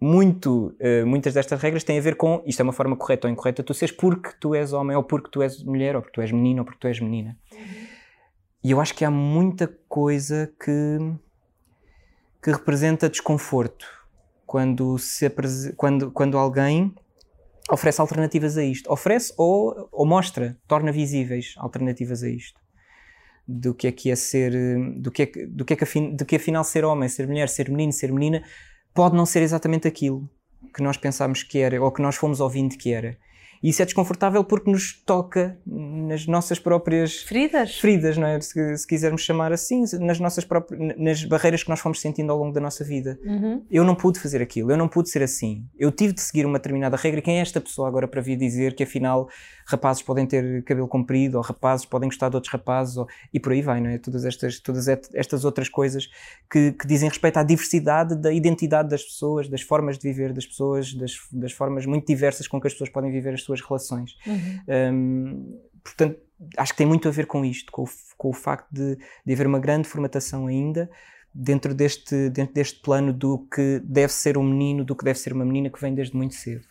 muito, 0.00 0.76
uh, 0.80 1.06
muitas 1.06 1.34
destas 1.34 1.60
regras 1.60 1.84
têm 1.84 1.98
a 1.98 2.02
ver 2.02 2.16
com 2.16 2.42
isto 2.46 2.60
é 2.60 2.62
uma 2.62 2.72
forma 2.72 2.96
correta 2.96 3.26
ou 3.26 3.32
incorreta 3.32 3.62
de 3.62 3.66
tu 3.66 3.74
seres 3.74 3.94
porque 3.94 4.30
tu 4.40 4.54
és 4.54 4.72
homem, 4.72 4.96
ou 4.96 5.02
porque 5.02 5.30
tu 5.30 5.42
és 5.42 5.62
mulher, 5.64 5.96
ou 5.96 6.02
porque 6.02 6.14
tu 6.14 6.20
és 6.20 6.30
menino, 6.30 6.60
ou 6.60 6.64
porque 6.64 6.80
tu 6.80 6.86
és 6.86 7.00
menina. 7.00 7.36
Uhum. 7.52 7.84
E 8.64 8.70
eu 8.70 8.80
acho 8.80 8.94
que 8.94 9.04
há 9.04 9.10
muita 9.10 9.68
coisa 9.86 10.50
que, 10.58 10.98
que 12.42 12.50
representa 12.50 13.10
desconforto 13.10 13.86
quando, 14.46 14.96
se 14.96 15.28
quando, 15.76 16.10
quando 16.10 16.38
alguém 16.38 16.94
oferece 17.70 18.00
alternativas 18.00 18.56
a 18.56 18.64
isto. 18.64 18.92
Oferece 18.92 19.32
ou, 19.36 19.88
ou 19.90 20.06
mostra, 20.06 20.58
torna 20.66 20.92
visíveis 20.92 21.54
alternativas 21.56 22.22
a 22.22 22.28
isto. 22.28 22.60
Do 23.46 23.74
que 23.74 23.86
é 23.86 23.92
que 23.92 24.10
é 24.10 24.16
ser, 24.16 24.52
do 24.96 25.10
que 25.10 25.22
é 25.22 25.26
do 25.46 25.64
que, 25.64 25.74
é 25.74 25.76
que, 25.76 25.84
afin, 25.84 26.16
do 26.16 26.24
que 26.24 26.36
afinal 26.36 26.64
ser 26.64 26.84
homem, 26.84 27.08
ser 27.08 27.26
mulher, 27.26 27.48
ser 27.48 27.68
menino, 27.68 27.92
ser 27.92 28.10
menina, 28.10 28.42
pode 28.94 29.14
não 29.16 29.26
ser 29.26 29.42
exatamente 29.42 29.86
aquilo 29.86 30.28
que 30.74 30.82
nós 30.82 30.96
pensámos 30.96 31.42
que 31.42 31.58
era 31.58 31.82
ou 31.82 31.92
que 31.92 32.00
nós 32.00 32.16
fomos 32.16 32.40
ouvindo 32.40 32.76
que 32.76 32.92
era. 32.92 33.18
E 33.64 33.70
isso 33.70 33.80
é 33.80 33.86
desconfortável 33.86 34.44
porque 34.44 34.70
nos 34.70 34.92
toca 34.92 35.58
nas 35.66 36.26
nossas 36.26 36.58
próprias 36.58 37.22
feridas, 37.22 37.76
feridas 37.76 38.18
não 38.18 38.26
é? 38.26 38.38
Se, 38.38 38.76
se 38.76 38.86
quisermos 38.86 39.22
chamar 39.22 39.54
assim, 39.54 39.84
nas 40.00 40.20
nossas 40.20 40.44
próprias, 40.44 40.98
nas 40.98 41.24
barreiras 41.24 41.62
que 41.62 41.70
nós 41.70 41.80
fomos 41.80 41.98
sentindo 41.98 42.30
ao 42.30 42.38
longo 42.38 42.52
da 42.52 42.60
nossa 42.60 42.84
vida. 42.84 43.18
Uhum. 43.24 43.64
Eu 43.70 43.82
não 43.82 43.94
pude 43.94 44.20
fazer 44.20 44.42
aquilo, 44.42 44.70
eu 44.70 44.76
não 44.76 44.86
pude 44.86 45.08
ser 45.08 45.22
assim. 45.22 45.64
Eu 45.78 45.90
tive 45.90 46.12
de 46.12 46.20
seguir 46.20 46.44
uma 46.44 46.58
determinada 46.58 46.94
regra. 46.98 47.20
E 47.20 47.22
quem 47.22 47.38
é 47.38 47.40
esta 47.40 47.58
pessoa 47.58 47.88
agora 47.88 48.06
para 48.06 48.20
vir 48.20 48.36
dizer 48.36 48.74
que 48.74 48.82
afinal 48.82 49.30
rapazes 49.66 50.02
podem 50.02 50.26
ter 50.26 50.62
cabelo 50.64 50.88
comprido 50.88 51.36
ou 51.36 51.42
rapazes 51.42 51.86
podem 51.86 52.08
gostar 52.08 52.28
de 52.28 52.36
outros 52.36 52.52
rapazes 52.52 52.96
ou, 52.96 53.08
e 53.32 53.40
por 53.40 53.52
aí 53.52 53.62
vai, 53.62 53.80
não 53.80 53.90
é? 53.90 53.98
Todas 53.98 54.24
estas, 54.24 54.60
todas 54.60 54.88
estas 54.88 55.44
outras 55.44 55.68
coisas 55.68 56.08
que, 56.50 56.72
que 56.72 56.86
dizem 56.86 57.08
respeito 57.08 57.38
à 57.38 57.42
diversidade 57.42 58.14
da 58.16 58.32
identidade 58.32 58.88
das 58.88 59.02
pessoas, 59.02 59.48
das 59.48 59.62
formas 59.62 59.98
de 59.98 60.08
viver 60.08 60.32
das 60.32 60.46
pessoas, 60.46 60.94
das, 60.94 61.12
das 61.32 61.52
formas 61.52 61.86
muito 61.86 62.06
diversas 62.06 62.46
com 62.46 62.60
que 62.60 62.66
as 62.66 62.72
pessoas 62.72 62.90
podem 62.90 63.10
viver 63.10 63.34
as 63.34 63.42
suas 63.42 63.60
relações. 63.60 64.16
Uhum. 64.26 64.60
Um, 64.68 65.60
portanto, 65.82 66.18
acho 66.56 66.72
que 66.72 66.78
tem 66.78 66.86
muito 66.86 67.08
a 67.08 67.10
ver 67.10 67.26
com 67.26 67.44
isto, 67.44 67.72
com 67.72 67.82
o, 67.82 67.88
com 68.16 68.28
o 68.30 68.32
facto 68.32 68.68
de, 68.70 68.98
de 69.24 69.32
haver 69.32 69.46
uma 69.46 69.58
grande 69.58 69.88
formatação 69.88 70.46
ainda 70.46 70.90
dentro 71.34 71.74
deste, 71.74 72.30
dentro 72.30 72.54
deste 72.54 72.80
plano 72.80 73.12
do 73.12 73.38
que 73.52 73.80
deve 73.84 74.12
ser 74.12 74.38
um 74.38 74.44
menino, 74.44 74.84
do 74.84 74.94
que 74.94 75.04
deve 75.04 75.18
ser 75.18 75.32
uma 75.32 75.44
menina, 75.44 75.68
que 75.68 75.80
vem 75.80 75.92
desde 75.94 76.16
muito 76.16 76.34
cedo. 76.34 76.64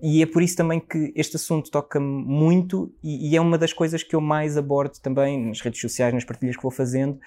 E 0.00 0.22
é 0.22 0.26
por 0.26 0.42
isso 0.42 0.56
também 0.56 0.78
que 0.78 1.12
este 1.16 1.36
assunto 1.36 1.70
toca-me 1.70 2.24
muito 2.24 2.94
e, 3.02 3.30
e, 3.30 3.36
é 3.36 3.40
uma 3.40 3.58
das 3.58 3.72
coisas 3.72 4.02
que 4.02 4.14
eu 4.14 4.20
mais 4.20 4.56
abordo 4.56 5.00
também 5.00 5.46
nas 5.46 5.60
redes 5.60 5.80
sociais, 5.80 6.14
nas 6.14 6.24
partilhas 6.24 6.56
que 6.56 6.62
vou 6.62 6.70
fazendo. 6.70 7.18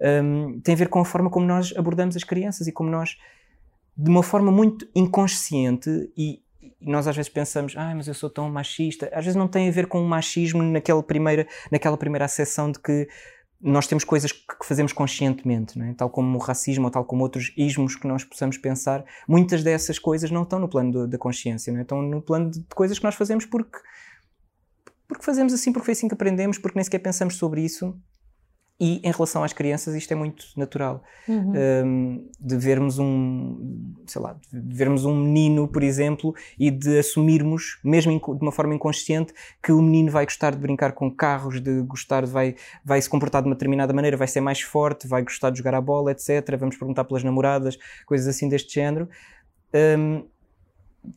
Um, 0.00 0.60
tem 0.60 0.74
a 0.74 0.78
ver 0.78 0.88
com 0.88 0.98
a 0.98 1.04
forma 1.04 1.30
como 1.30 1.46
nós 1.46 1.72
abordamos 1.76 2.16
as 2.16 2.24
crianças 2.24 2.66
e 2.66 2.72
como 2.72 2.90
nós, 2.90 3.16
de 3.96 4.10
uma 4.10 4.24
forma 4.24 4.50
muito 4.50 4.88
inconsciente 4.94 5.88
e, 6.16 6.42
e 6.60 6.90
nós 6.90 7.06
às 7.06 7.14
vezes 7.14 7.30
pensamos, 7.30 7.74
ah, 7.76 7.94
mas 7.94 8.08
eu 8.08 8.14
sou 8.14 8.28
tão 8.28 8.50
machista. 8.50 9.08
Às 9.12 9.24
vezes 9.24 9.36
não 9.36 9.46
tem 9.46 9.68
a 9.68 9.72
ver 9.72 9.86
com 9.86 10.02
o 10.02 10.08
machismo 10.08 10.62
naquela 10.62 11.02
primeira, 11.02 11.46
naquela 11.70 11.96
primeira 11.96 12.24
acessão 12.24 12.72
de 12.72 12.80
que 12.80 13.08
nós 13.60 13.86
temos 13.86 14.04
coisas 14.04 14.30
que 14.30 14.64
fazemos 14.64 14.92
conscientemente, 14.92 15.80
é? 15.80 15.94
tal 15.94 16.10
como 16.10 16.36
o 16.36 16.40
racismo 16.40 16.84
ou 16.84 16.90
tal 16.90 17.04
como 17.04 17.22
outros 17.22 17.52
ismos 17.56 17.96
que 17.96 18.06
nós 18.06 18.22
possamos 18.22 18.58
pensar. 18.58 19.04
Muitas 19.26 19.62
dessas 19.62 19.98
coisas 19.98 20.30
não 20.30 20.42
estão 20.42 20.58
no 20.58 20.68
plano 20.68 21.06
da 21.06 21.18
consciência, 21.18 21.70
é? 21.70 21.80
estão 21.80 22.02
no 22.02 22.20
plano 22.20 22.50
de, 22.50 22.60
de 22.60 22.74
coisas 22.74 22.98
que 22.98 23.04
nós 23.04 23.14
fazemos 23.14 23.46
porque, 23.46 23.78
porque 25.08 25.24
fazemos 25.24 25.52
assim, 25.52 25.72
porque 25.72 25.86
foi 25.86 25.92
assim 25.92 26.08
que 26.08 26.14
aprendemos, 26.14 26.58
porque 26.58 26.76
nem 26.76 26.84
sequer 26.84 26.98
pensamos 26.98 27.36
sobre 27.36 27.62
isso 27.62 27.98
e 28.78 29.00
em 29.04 29.12
relação 29.12 29.44
às 29.44 29.52
crianças, 29.52 29.94
isto 29.94 30.12
é 30.12 30.16
muito 30.16 30.46
natural. 30.56 31.02
Uhum. 31.28 31.52
Um, 31.84 32.28
de 32.40 32.56
vermos 32.56 32.98
um, 32.98 33.94
sei 34.04 34.20
lá, 34.20 34.36
de 34.52 34.76
vermos 34.76 35.04
um 35.04 35.14
menino, 35.14 35.68
por 35.68 35.82
exemplo, 35.84 36.34
e 36.58 36.72
de 36.72 36.98
assumirmos, 36.98 37.78
mesmo 37.84 38.12
de 38.12 38.42
uma 38.42 38.50
forma 38.50 38.74
inconsciente, 38.74 39.32
que 39.62 39.70
o 39.70 39.80
menino 39.80 40.10
vai 40.10 40.24
gostar 40.24 40.50
de 40.50 40.58
brincar 40.58 40.92
com 40.92 41.08
carros, 41.08 41.60
de 41.60 41.82
gostar, 41.82 42.26
vai, 42.26 42.56
vai 42.84 43.00
se 43.00 43.08
comportar 43.08 43.42
de 43.42 43.48
uma 43.48 43.54
determinada 43.54 43.92
maneira, 43.92 44.16
vai 44.16 44.26
ser 44.26 44.40
mais 44.40 44.60
forte, 44.60 45.06
vai 45.06 45.22
gostar 45.22 45.50
de 45.50 45.58
jogar 45.58 45.74
a 45.74 45.80
bola, 45.80 46.10
etc. 46.10 46.56
Vamos 46.58 46.76
perguntar 46.76 47.04
pelas 47.04 47.22
namoradas, 47.22 47.78
coisas 48.06 48.26
assim 48.26 48.48
deste 48.48 48.74
género. 48.74 49.08
Um, 49.72 50.24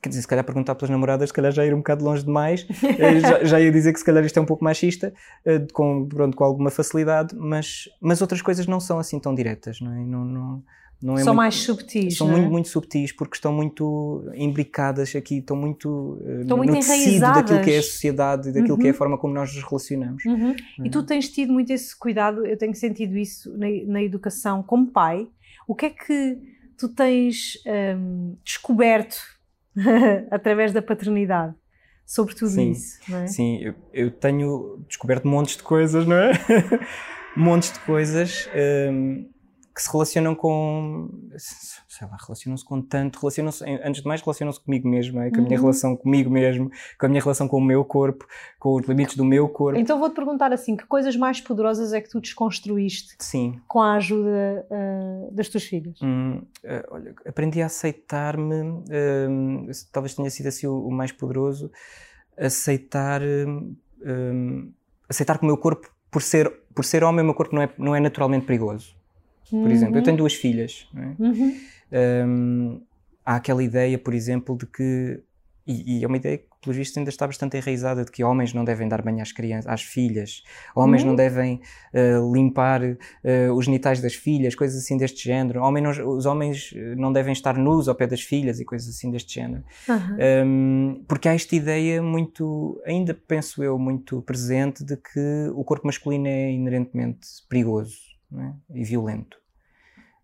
quer 0.02 0.10
dizer, 0.10 0.22
se 0.22 0.28
calhar 0.28 0.44
perguntar 0.44 0.76
pelas 0.76 0.90
namoradas, 0.90 1.30
se 1.30 1.34
calhar 1.34 1.52
já 1.52 1.66
ir 1.66 1.74
um 1.74 1.78
bocado 1.78 2.04
longe 2.04 2.24
demais, 2.24 2.68
eh, 2.84 3.20
já, 3.20 3.44
já, 3.46 3.60
ia 3.60 3.72
dizer 3.72 3.94
que 3.94 4.00
se 4.00 4.06
calhar 4.06 4.24
isto 4.26 4.38
é 4.38 4.42
um 4.42 4.46
pouco 4.46 4.64
machista, 4.64 5.14
eh, 5.46 5.66
com, 5.74 6.08
pronto, 6.08 6.36
com 6.36 6.44
alguma 6.44 6.70
facilidade, 6.70 7.36
mas, 7.36 7.90
mas 8.02 8.22
outras 8.22 8.42
coisas 8.42 8.68
não 8.68 8.80
são 8.80 9.00
assim 9.00 9.20
tão 9.20 9.34
diretas, 9.34 9.80
não 9.82 9.92
é? 9.92 10.00
Não, 10.00 10.26
não, 10.26 10.64
não 11.02 11.14
é 11.14 11.24
são 11.24 11.34
muito, 11.34 11.38
mais 11.38 11.56
subtis. 11.56 12.18
São 12.18 12.28
é? 12.28 12.32
muito, 12.32 12.52
muito 12.52 12.68
subtis 12.70 13.12
porque 13.12 13.36
estão 13.36 13.54
muito 13.54 14.30
imbricadas 14.36 15.16
aqui, 15.16 15.38
estão 15.38 15.56
muito, 15.56 16.22
eh, 16.26 16.42
estão 16.42 16.58
muito 16.58 16.74
no 16.74 16.80
tecido 16.80 17.20
daquilo 17.20 17.62
que 17.62 17.72
é 17.72 17.78
a 17.78 17.84
sociedade, 17.84 18.52
daquilo 18.52 18.74
uhum. 18.74 18.80
que 18.80 18.88
é 18.88 18.90
a 18.90 18.94
uhum. 18.94 18.98
forma 18.98 19.18
como 19.18 19.34
nós 19.34 19.54
nos 19.54 19.64
relacionamos. 19.64 20.26
Uhum. 20.26 20.56
E 20.84 20.90
tu 20.90 21.04
tens 21.04 21.30
tido 21.30 21.54
muito 21.54 21.72
esse 21.72 21.98
cuidado, 21.98 22.46
eu 22.46 22.58
tenho 22.58 22.74
sentido 22.76 23.18
isso 23.18 23.56
na, 23.58 23.68
na 23.86 24.04
educação 24.04 24.64
como 24.64 24.88
pai. 24.88 25.28
O 25.68 25.76
que 25.76 25.88
é 25.88 25.90
que 25.90 26.38
tu 26.78 26.88
tens 26.88 27.58
hum, 27.98 28.36
descoberto 28.44 29.37
através 30.32 30.74
da 30.74 30.82
paternidade 30.82 31.54
sobre 32.06 32.34
tudo 32.34 32.52
sim, 32.52 32.72
isso, 32.72 33.00
não 33.10 33.20
é? 33.20 33.28
Sim, 33.28 33.60
eu, 33.62 33.76
eu, 33.94 34.12
tenho 34.12 34.84
descoberto 34.88 35.28
montes 35.28 35.58
de 35.58 35.64
coisas, 35.64 36.06
não 36.08 36.16
é? 36.16 36.32
montes 37.36 37.74
de 37.74 37.80
coisas 37.80 38.50
um, 38.92 39.30
que 39.78 39.84
se 39.84 39.92
relacionam 39.92 40.34
com 40.34 41.08
sei 41.88 42.08
lá, 42.08 42.18
relacionam-se 42.20 42.66
com 42.66 42.82
tanto, 42.82 43.20
relacionam-se, 43.20 43.64
antes 43.84 44.02
de 44.02 44.08
mais, 44.08 44.22
relacionam-se 44.22 44.60
comigo 44.60 44.90
mesmo, 44.90 45.22
é? 45.22 45.30
com 45.30 45.38
a 45.38 45.42
minha 45.42 45.56
uhum. 45.56 45.62
relação 45.62 45.96
comigo 45.96 46.32
mesmo, 46.32 46.72
com 47.00 47.06
a 47.06 47.10
minha 47.10 47.22
relação 47.22 47.48
com 47.48 47.58
o 47.58 47.62
meu 47.62 47.86
corpo, 47.86 48.26
com 48.60 48.74
os 48.74 48.88
limites 48.88 49.16
do 49.16 49.24
meu 49.24 49.48
corpo. 49.48 49.80
Então 49.80 50.00
vou-te 50.00 50.16
perguntar 50.16 50.52
assim, 50.52 50.76
que 50.76 50.84
coisas 50.88 51.16
mais 51.16 51.40
poderosas 51.40 51.94
é 51.94 52.02
que 52.02 52.10
tu 52.10 52.20
desconstruíste 52.20 53.16
Sim. 53.20 53.62
com 53.68 53.80
a 53.80 53.94
ajuda 53.94 54.66
uh, 54.72 55.32
das 55.32 55.48
tuas 55.48 55.64
filhas? 55.64 56.02
Hum, 56.02 56.42
uh, 56.64 56.84
olha, 56.90 57.14
aprendi 57.28 57.62
a 57.62 57.68
aceitar-me, 57.68 58.62
uh, 58.62 59.72
talvez 59.92 60.16
tenha 60.16 60.30
sido 60.32 60.48
assim 60.48 60.66
o, 60.66 60.88
o 60.88 60.92
mais 60.92 61.12
poderoso, 61.12 61.72
aceitar, 62.36 63.22
aceitar 65.08 65.38
que 65.38 65.44
o 65.44 65.48
meu 65.48 65.58
corpo, 65.58 65.88
por 66.10 66.24
ser, 66.24 66.52
por 66.74 66.84
ser 66.84 67.04
homem, 67.04 67.22
o 67.22 67.26
meu 67.26 67.36
corpo 67.36 67.56
não 67.56 67.62
é, 67.62 67.70
não 67.78 67.96
é 67.96 68.00
naturalmente 68.00 68.48
perigoso. 68.48 68.97
Por 69.50 69.60
uhum. 69.60 69.72
exemplo, 69.72 69.98
eu 69.98 70.04
tenho 70.04 70.18
duas 70.18 70.34
filhas. 70.34 70.88
É? 70.96 71.24
Uhum. 71.24 71.58
Um, 71.92 72.82
há 73.26 73.36
aquela 73.36 73.64
ideia, 73.64 73.98
por 73.98 74.14
exemplo, 74.14 74.58
de 74.58 74.66
que, 74.66 75.22
e, 75.66 76.00
e, 76.00 76.04
é 76.04 76.08
uma 76.08 76.18
ideia 76.18 76.38
que, 76.38 76.46
pelos 76.62 76.78
vistos, 76.78 76.98
ainda 76.98 77.10
está 77.10 77.26
bastante 77.26 77.56
enraizada, 77.56 78.04
de 78.04 78.12
que 78.12 78.24
homens 78.24 78.54
não 78.54 78.66
devem 78.66 78.88
dar 78.90 79.02
banho 79.02 79.22
às 79.22 79.32
crianças, 79.32 79.72
às 79.72 79.82
filhas, 79.82 80.44
homens 80.76 81.02
uhum. 81.02 81.10
não 81.10 81.16
devem 81.16 81.62
uh, 81.94 82.34
limpar 82.34 82.82
uh, 82.84 83.54
os 83.56 83.66
genitais 83.66 84.02
das 84.02 84.16
filhas, 84.16 84.56
coisas 84.56 84.82
assim 84.82 84.98
deste 84.98 85.24
género, 85.24 85.62
Homem 85.62 85.84
não, 85.84 85.92
os 85.92 86.26
homens 86.26 86.74
não 86.98 87.14
devem 87.14 87.32
estar 87.32 87.58
nus 87.58 87.88
ao 87.88 87.96
pé 87.96 88.08
das 88.08 88.22
filhas 88.22 88.60
e 88.60 88.66
coisas 88.66 88.90
assim 88.90 89.12
deste 89.12 89.36
género. 89.36 89.64
Um, 90.46 91.04
porque 91.08 91.30
há 91.30 91.34
esta 91.34 91.56
ideia 91.56 92.02
muito, 92.02 92.82
ainda 92.86 93.14
penso 93.14 93.64
eu, 93.64 93.78
muito 93.78 94.22
presente 94.22 94.84
de 94.84 94.98
que 94.98 95.52
o 95.54 95.64
corpo 95.64 95.86
masculino 95.86 96.28
é 96.28 96.52
inerentemente 96.52 97.28
perigoso 97.50 98.17
é? 98.36 98.54
e 98.74 98.84
violento. 98.84 99.38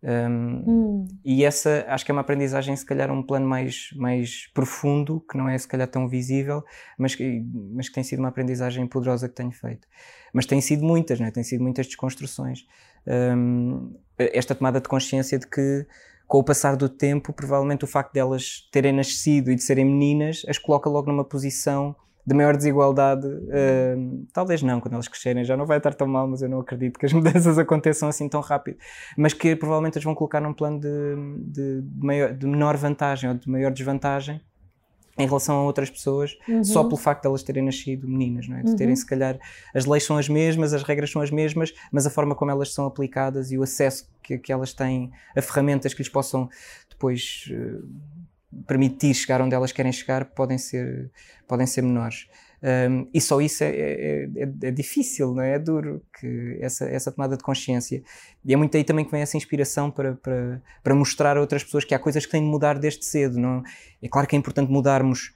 Um, 0.04 0.64
hum. 0.68 1.08
E 1.24 1.46
essa 1.46 1.86
acho 1.88 2.04
que 2.04 2.12
é 2.12 2.14
uma 2.14 2.22
aprendizagem, 2.22 2.76
se 2.76 2.86
calhar, 2.86 3.10
um 3.10 3.24
plano 3.24 3.48
mais, 3.48 3.90
mais 3.96 4.48
profundo, 4.54 5.22
que 5.22 5.38
não 5.38 5.48
é 5.48 5.58
se 5.58 5.68
calhar 5.68 5.88
tão 5.88 6.10
visível, 6.10 6.64
mas 6.98 7.16
que, 7.16 7.42
mas 7.72 7.88
que 7.88 7.96
tem 7.96 8.04
sido 8.04 8.20
uma 8.20 8.28
aprendizagem 8.28 8.86
poderosa 8.86 9.30
que 9.30 9.36
tenho 9.36 9.52
feito. 9.52 9.88
Mas 10.34 10.46
tem 10.46 10.60
sido 10.60 10.84
muitas, 10.84 11.20
né? 11.22 11.32
tem 11.32 11.44
sido 11.44 11.64
muitas 11.64 11.88
desconstruções. 11.88 12.68
Um, 13.08 13.96
esta 14.18 14.54
tomada 14.54 14.82
de 14.82 14.90
consciência 14.90 15.40
de 15.40 15.48
que, 15.48 15.86
com 16.28 16.40
o 16.40 16.44
passar 16.44 16.76
do 16.76 16.90
tempo, 16.90 17.32
provavelmente 17.32 17.86
o 17.86 17.88
facto 17.88 18.14
delas 18.14 18.68
terem 18.74 18.92
nascido 18.92 19.52
e 19.52 19.56
de 19.56 19.64
serem 19.64 19.86
meninas 19.86 20.44
as 20.50 20.58
coloca 20.58 20.90
logo 20.90 21.10
numa 21.10 21.24
posição 21.24 21.96
de 22.26 22.34
maior 22.34 22.56
desigualdade, 22.56 23.28
uh, 23.28 24.28
talvez 24.32 24.62
não, 24.62 24.80
quando 24.80 24.94
elas 24.94 25.08
crescerem 25.08 25.44
já 25.44 25.58
não 25.58 25.66
vai 25.66 25.78
estar 25.78 25.94
tão 25.94 26.08
mal, 26.08 26.28
mas 26.28 26.42
eu 26.42 26.50
não 26.50 26.62
acredito 26.62 26.98
que 26.98 27.06
as 27.06 27.12
mudanças 27.14 27.58
aconteçam 27.58 28.08
assim 28.08 28.30
tão 28.30 28.40
rápido, 28.40 28.78
mas 29.18 29.34
que 29.34 29.56
provavelmente 29.56 29.98
as 29.98 30.04
vão 30.04 30.16
colocar 30.16 30.40
num 30.40 30.54
plano 30.54 30.80
de, 30.80 31.16
de, 31.38 31.84
maior, 31.98 32.34
de 32.34 32.48
menor 32.48 32.78
vantagem 32.78 33.30
ou 33.30 33.36
de 33.36 33.50
maior 33.50 33.72
desvantagem 33.72 34.42
em 35.18 35.28
relação 35.28 35.58
a 35.58 35.64
outras 35.64 35.90
pessoas, 35.92 36.36
uhum. 36.48 36.64
só 36.64 36.84
pelo 36.84 36.98
facto 36.98 37.22
de 37.22 37.28
elas 37.28 37.44
terem 37.44 37.64
nascido 37.64 38.08
meninas, 38.08 38.48
não 38.48 38.58
é? 38.58 38.64
de 38.64 38.72
uhum. 38.72 38.76
terem 38.76 38.96
se 38.96 39.06
calhar, 39.06 39.38
as 39.74 39.86
leis 39.86 40.04
são 40.04 40.18
as 40.18 40.28
mesmas, 40.28 40.74
as 40.74 40.82
regras 40.82 41.12
são 41.12 41.22
as 41.22 41.30
mesmas, 41.30 41.72
mas 41.92 42.08
a 42.08 42.10
forma 42.10 42.34
como 42.34 42.50
elas 42.50 42.74
são 42.74 42.88
aplicadas 42.88 43.52
e 43.52 43.58
o 43.58 43.64
acesso 43.64 44.10
que, 44.24 44.40
que 44.40 44.52
elas 44.52 44.74
têm 44.74 45.12
a 45.36 45.42
ferramentas 45.42 45.94
que 45.94 46.02
lhes 46.02 46.10
possam 46.10 46.50
depois 46.90 47.46
uh, 47.52 47.88
permitir 48.68 49.14
chegar 49.14 49.42
onde 49.42 49.56
elas 49.56 49.72
querem 49.72 49.92
chegar 49.92 50.26
podem 50.26 50.58
ser, 50.58 51.12
podem 51.48 51.68
ser 51.68 51.82
menores. 51.82 52.28
Um, 52.64 53.10
e 53.14 53.20
só 53.20 53.42
isso 53.42 53.62
é, 53.62 53.68
é, 53.68 54.24
é, 54.38 54.68
é, 54.68 54.72
difícil, 54.72 55.34
não 55.34 55.44
é? 55.44 55.56
É 55.56 55.60
duro 55.60 56.02
que 56.18 56.58
essa, 56.62 56.86
essa 56.86 57.12
tomada 57.12 57.36
de 57.36 57.44
consciência. 57.44 58.02
E 58.46 58.54
é 58.54 58.56
muito 58.56 58.78
aí 58.78 58.86
também 58.86 59.04
que 59.04 59.12
vem 59.12 59.22
essa 59.22 59.36
inspiração 59.36 59.92
para, 59.92 60.14
para, 60.16 60.62
para 60.82 60.96
mostrar 60.96 61.36
a 61.36 61.42
outras 61.42 61.62
pessoas 61.62 61.84
que 61.84 61.94
há 61.94 62.00
coisas 62.00 62.26
que 62.26 62.32
têm 62.32 62.42
de 62.42 62.48
mudar 62.48 62.80
desde 62.80 63.04
cedo. 63.04 63.38
Não? 63.38 63.62
É 64.02 64.08
claro 64.08 64.26
que 64.26 64.36
é 64.36 64.40
importante 64.40 64.72
mudarmos 64.72 65.34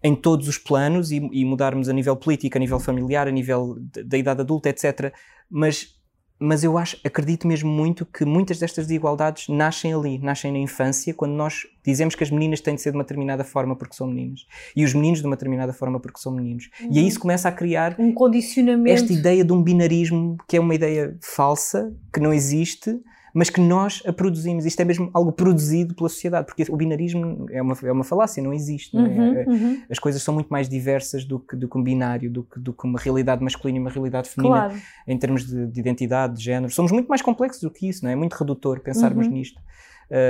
em 0.00 0.14
todos 0.14 0.46
os 0.46 0.58
planos 0.58 1.10
e, 1.10 1.16
e 1.32 1.44
mudarmos 1.44 1.88
a 1.88 1.92
nível 1.92 2.16
político, 2.16 2.56
a 2.56 2.60
nível 2.60 2.78
familiar, 2.78 3.26
a 3.26 3.32
nível 3.32 3.76
da 4.06 4.16
idade 4.16 4.40
adulta, 4.40 4.68
etc. 4.68 5.12
Mas 5.50 5.99
mas 6.40 6.64
eu 6.64 6.78
acho, 6.78 6.96
acredito 7.04 7.46
mesmo 7.46 7.70
muito 7.70 8.06
que 8.06 8.24
muitas 8.24 8.58
destas 8.58 8.86
desigualdades 8.86 9.46
nascem 9.48 9.92
ali, 9.92 10.18
nascem 10.18 10.50
na 10.50 10.58
infância, 10.58 11.12
quando 11.12 11.32
nós 11.32 11.66
dizemos 11.84 12.14
que 12.14 12.24
as 12.24 12.30
meninas 12.30 12.62
têm 12.62 12.74
de 12.74 12.80
ser 12.80 12.90
de 12.90 12.96
uma 12.96 13.04
determinada 13.04 13.44
forma 13.44 13.76
porque 13.76 13.94
são 13.94 14.06
meninas 14.06 14.46
e 14.74 14.82
os 14.82 14.94
meninos 14.94 15.20
de 15.20 15.26
uma 15.26 15.36
determinada 15.36 15.74
forma 15.74 16.00
porque 16.00 16.18
são 16.18 16.32
meninos. 16.32 16.70
Uhum. 16.80 16.88
E 16.92 16.98
aí 16.98 17.06
isso 17.06 17.20
começa 17.20 17.48
a 17.48 17.52
criar 17.52 17.94
um 17.98 18.12
condicionamento. 18.12 19.02
Esta 19.02 19.12
ideia 19.12 19.44
de 19.44 19.52
um 19.52 19.62
binarismo 19.62 20.38
que 20.48 20.56
é 20.56 20.60
uma 20.60 20.74
ideia 20.74 21.14
falsa, 21.20 21.94
que 22.12 22.20
não 22.20 22.32
existe, 22.32 22.98
mas 23.34 23.50
que 23.50 23.60
nós 23.60 24.02
a 24.06 24.12
produzimos. 24.12 24.64
Isto 24.64 24.80
é 24.80 24.84
mesmo 24.84 25.10
algo 25.12 25.32
produzido 25.32 25.94
pela 25.94 26.08
sociedade, 26.08 26.46
porque 26.46 26.64
o 26.70 26.76
binarismo 26.76 27.46
é 27.50 27.62
uma, 27.62 27.76
é 27.82 27.92
uma 27.92 28.04
falácia, 28.04 28.42
não 28.42 28.52
existe. 28.52 28.94
Não 28.94 29.06
é? 29.06 29.08
uhum, 29.08 29.34
é, 29.34 29.44
uhum. 29.46 29.82
As 29.90 29.98
coisas 29.98 30.22
são 30.22 30.34
muito 30.34 30.48
mais 30.48 30.68
diversas 30.68 31.24
do 31.24 31.38
que, 31.38 31.56
do 31.56 31.68
que 31.68 31.78
um 31.78 31.82
binário, 31.82 32.30
do 32.30 32.42
que, 32.42 32.58
do 32.58 32.72
que 32.72 32.84
uma 32.84 32.98
realidade 32.98 33.42
masculina 33.42 33.78
e 33.78 33.80
uma 33.80 33.90
realidade 33.90 34.28
feminina, 34.28 34.68
claro. 34.68 34.82
em 35.06 35.18
termos 35.18 35.46
de, 35.46 35.66
de, 35.66 35.80
identidade, 35.80 36.36
de 36.36 36.44
género. 36.44 36.72
Somos 36.72 36.92
muito 36.92 37.08
mais 37.08 37.22
complexos 37.22 37.62
do 37.62 37.70
que 37.70 37.88
isso, 37.88 38.04
não 38.04 38.10
é? 38.10 38.12
É 38.12 38.16
muito 38.16 38.34
redutor 38.34 38.80
pensarmos 38.80 39.26
uhum. 39.26 39.32
nisto, 39.32 39.60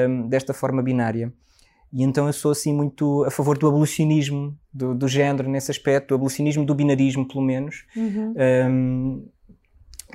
um, 0.09 0.28
desta 0.28 0.52
forma 0.52 0.83
binária. 0.83 1.33
E 1.92 2.04
então 2.04 2.26
eu 2.26 2.33
sou 2.33 2.52
assim 2.52 2.73
muito 2.73 3.25
a 3.25 3.30
favor 3.30 3.59
do 3.59 3.66
abolicionismo 3.66 4.57
do, 4.73 4.95
do 4.95 5.09
género 5.09 5.49
nesse 5.49 5.71
aspecto, 5.71 6.09
do 6.09 6.14
abolicionismo 6.14 6.64
do 6.64 6.75
binarismo, 6.75 7.26
pelo 7.26 7.42
menos. 7.42 7.85
Uhum. 7.97 8.35
Um, 8.69 9.28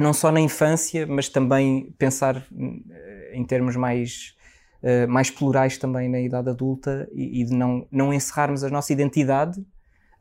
não 0.01 0.13
só 0.13 0.31
na 0.31 0.39
infância, 0.39 1.05
mas 1.07 1.29
também 1.29 1.93
pensar 1.97 2.45
eh, 2.57 3.31
em 3.33 3.43
termos 3.43 3.75
mais, 3.75 4.35
uh, 4.81 5.07
mais 5.07 5.29
plurais 5.29 5.77
também 5.77 6.09
na 6.09 6.19
idade 6.19 6.49
adulta 6.49 7.07
e, 7.13 7.41
e, 7.41 7.45
de 7.45 7.53
não, 7.53 7.87
não 7.91 8.13
encerrarmos 8.13 8.63
a 8.63 8.69
nossa 8.69 8.93
identidade 8.93 9.65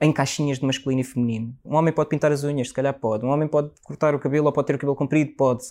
em 0.00 0.12
caixinhas 0.12 0.58
de 0.58 0.66
masculino 0.66 1.00
e 1.00 1.04
feminino. 1.04 1.54
Um 1.64 1.76
homem 1.76 1.92
pode 1.92 2.08
pintar 2.08 2.30
as 2.32 2.44
unhas, 2.44 2.68
se 2.68 2.74
calhar 2.74 2.92
pode. 2.92 3.24
Um 3.24 3.30
homem 3.30 3.48
pode 3.48 3.70
cortar 3.82 4.14
o 4.14 4.18
cabelo 4.18 4.46
ou 4.46 4.52
pode 4.52 4.66
ter 4.66 4.74
o 4.74 4.78
cabelo 4.78 4.96
comprido, 4.96 5.32
pode. 5.36 5.64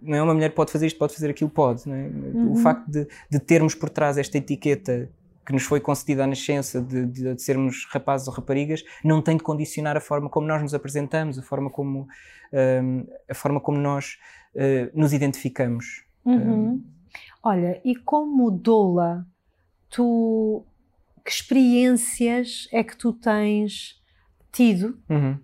Não 0.00 0.16
é 0.16 0.22
uma 0.22 0.34
mulher 0.34 0.54
pode 0.54 0.70
fazer 0.70 0.86
isto, 0.86 0.98
pode 0.98 1.12
fazer 1.12 1.30
aquilo, 1.30 1.50
pode. 1.50 1.82
É? 1.90 2.06
Uhum. 2.06 2.52
O 2.52 2.56
facto 2.56 2.88
de, 2.88 3.06
de 3.30 3.38
termos 3.40 3.74
por 3.74 3.90
trás 3.90 4.16
esta 4.16 4.38
etiqueta 4.38 5.10
que 5.44 5.52
nos 5.52 5.64
foi 5.64 5.80
concedida 5.80 6.24
a 6.24 6.26
nascença 6.26 6.80
de, 6.80 7.06
de, 7.06 7.34
de, 7.34 7.42
sermos 7.42 7.86
rapazes 7.90 8.28
ou 8.28 8.34
raparigas 8.34 8.84
não 9.04 9.20
tem 9.20 9.36
de 9.36 9.42
condicionar 9.42 9.96
a 9.96 10.00
forma 10.00 10.28
como 10.28 10.46
nós 10.46 10.62
nos 10.62 10.74
apresentamos, 10.74 11.38
a 11.38 11.42
forma 11.42 11.68
como, 11.68 12.06
um, 12.52 13.06
a 13.28 13.34
forma 13.34 13.60
como 13.60 13.78
nós 13.78 14.18
uh, 14.54 14.98
nos 14.98 15.12
identificamos. 15.12 16.04
Uhum. 16.24 16.74
Um, 16.74 16.84
Olha, 17.42 17.80
e 17.84 17.96
como 17.96 18.50
doula, 18.50 19.26
tu 19.90 20.64
que 21.24 21.30
experiências 21.30 22.68
é 22.72 22.82
que 22.82 22.96
tu 22.96 23.12
tens 23.12 24.00
tido 24.50 24.98
uhum. 25.08 25.38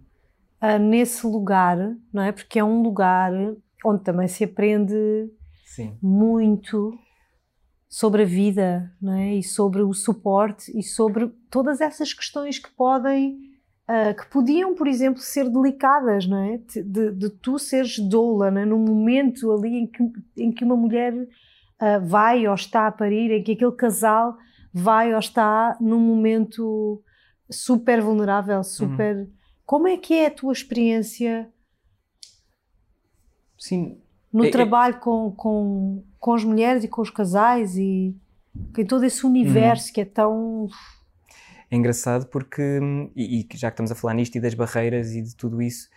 uh, 0.62 0.78
nesse 0.78 1.26
lugar, 1.26 1.76
não 2.12 2.22
é? 2.22 2.32
Porque 2.32 2.58
é 2.58 2.64
um 2.64 2.82
lugar 2.82 3.32
onde 3.84 4.02
também 4.02 4.28
se 4.28 4.44
aprende 4.44 5.30
Sim. 5.64 5.96
muito 6.02 6.98
sobre 7.88 8.22
a 8.22 8.26
vida, 8.26 8.92
não 9.00 9.14
é? 9.14 9.34
E 9.34 9.42
sobre 9.42 9.82
o 9.82 9.94
suporte 9.94 10.70
e 10.78 10.82
sobre 10.82 11.28
todas 11.50 11.80
essas 11.80 12.12
questões 12.12 12.58
que 12.58 12.70
podem 12.70 13.38
uh, 13.88 14.14
que 14.14 14.26
podiam, 14.30 14.74
por 14.74 14.86
exemplo, 14.86 15.20
ser 15.20 15.48
delicadas, 15.48 16.26
não 16.26 16.38
é? 16.38 16.58
De, 16.82 17.10
de 17.12 17.30
tu 17.30 17.58
seres 17.58 17.98
doula, 17.98 18.48
é? 18.48 18.64
num 18.64 18.78
momento 18.78 19.50
ali 19.50 19.78
em 19.78 19.86
que, 19.86 20.02
em 20.36 20.52
que 20.52 20.64
uma 20.64 20.76
mulher 20.76 21.14
uh, 21.14 22.06
vai 22.06 22.46
ou 22.46 22.54
está 22.54 22.86
a 22.86 22.92
parir, 22.92 23.30
em 23.30 23.42
que 23.42 23.52
aquele 23.52 23.72
casal 23.72 24.36
vai 24.72 25.14
ou 25.14 25.18
está 25.18 25.76
num 25.80 26.00
momento 26.00 27.02
super 27.50 28.02
vulnerável, 28.02 28.62
super. 28.62 29.16
Uhum. 29.16 29.32
Como 29.64 29.88
é 29.88 29.96
que 29.96 30.14
é 30.14 30.26
a 30.26 30.30
tua 30.30 30.52
experiência? 30.52 31.50
Sim. 33.56 34.00
No 34.32 34.44
é, 34.44 34.48
é 34.48 34.50
trabalho 34.50 34.96
é... 34.96 34.98
Com, 34.98 35.32
com, 35.32 36.02
com 36.18 36.34
as 36.34 36.44
mulheres 36.44 36.84
e 36.84 36.88
com 36.88 37.00
os 37.00 37.10
casais 37.10 37.76
e 37.76 38.14
em 38.76 38.84
todo 38.84 39.04
esse 39.04 39.24
universo 39.24 39.88
uhum. 39.88 39.92
que 39.94 40.00
é 40.00 40.04
tão. 40.04 40.68
É 41.70 41.76
engraçado 41.76 42.26
porque, 42.26 42.80
e, 43.14 43.40
e, 43.40 43.48
já 43.56 43.70
que 43.70 43.74
estamos 43.74 43.92
a 43.92 43.94
falar 43.94 44.14
nisto 44.14 44.36
e 44.36 44.40
das 44.40 44.54
barreiras 44.54 45.14
e 45.14 45.22
de 45.22 45.36
tudo 45.36 45.60
isso, 45.60 45.88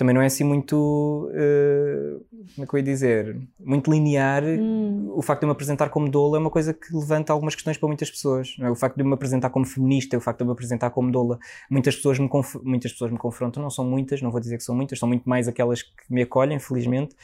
também 0.00 0.14
não 0.14 0.22
é 0.22 0.26
assim 0.26 0.44
muito, 0.44 1.28
uh, 1.30 2.24
como 2.54 2.64
é 2.64 2.66
que 2.66 2.74
eu 2.74 2.78
ia 2.78 2.82
dizer, 2.82 3.36
muito 3.58 3.90
linear. 3.90 4.42
Hum. 4.42 5.12
O 5.14 5.20
facto 5.20 5.40
de 5.40 5.44
eu 5.44 5.48
me 5.48 5.52
apresentar 5.52 5.90
como 5.90 6.08
doula 6.08 6.38
é 6.38 6.40
uma 6.40 6.48
coisa 6.48 6.72
que 6.72 6.94
levanta 6.94 7.34
algumas 7.34 7.54
questões 7.54 7.76
para 7.76 7.86
muitas 7.86 8.10
pessoas. 8.10 8.56
É? 8.60 8.70
O 8.70 8.74
facto 8.74 8.96
de 8.96 9.02
eu 9.02 9.06
me 9.06 9.12
apresentar 9.12 9.50
como 9.50 9.66
feminista, 9.66 10.16
o 10.16 10.20
facto 10.20 10.38
de 10.38 10.44
eu 10.44 10.46
me 10.46 10.52
apresentar 10.52 10.88
como 10.88 11.12
doula, 11.12 11.38
muitas 11.68 11.96
pessoas 11.96 12.18
me, 12.18 12.30
muitas 12.62 12.92
pessoas 12.92 13.10
me 13.10 13.18
confrontam, 13.18 13.62
não 13.62 13.68
são 13.68 13.84
muitas, 13.84 14.22
não 14.22 14.30
vou 14.30 14.40
dizer 14.40 14.56
que 14.56 14.64
são 14.64 14.74
muitas, 14.74 14.98
são 14.98 15.06
muito 15.06 15.28
mais 15.28 15.46
aquelas 15.46 15.82
que 15.82 15.92
me 16.08 16.22
acolhem, 16.22 16.58
felizmente, 16.58 17.14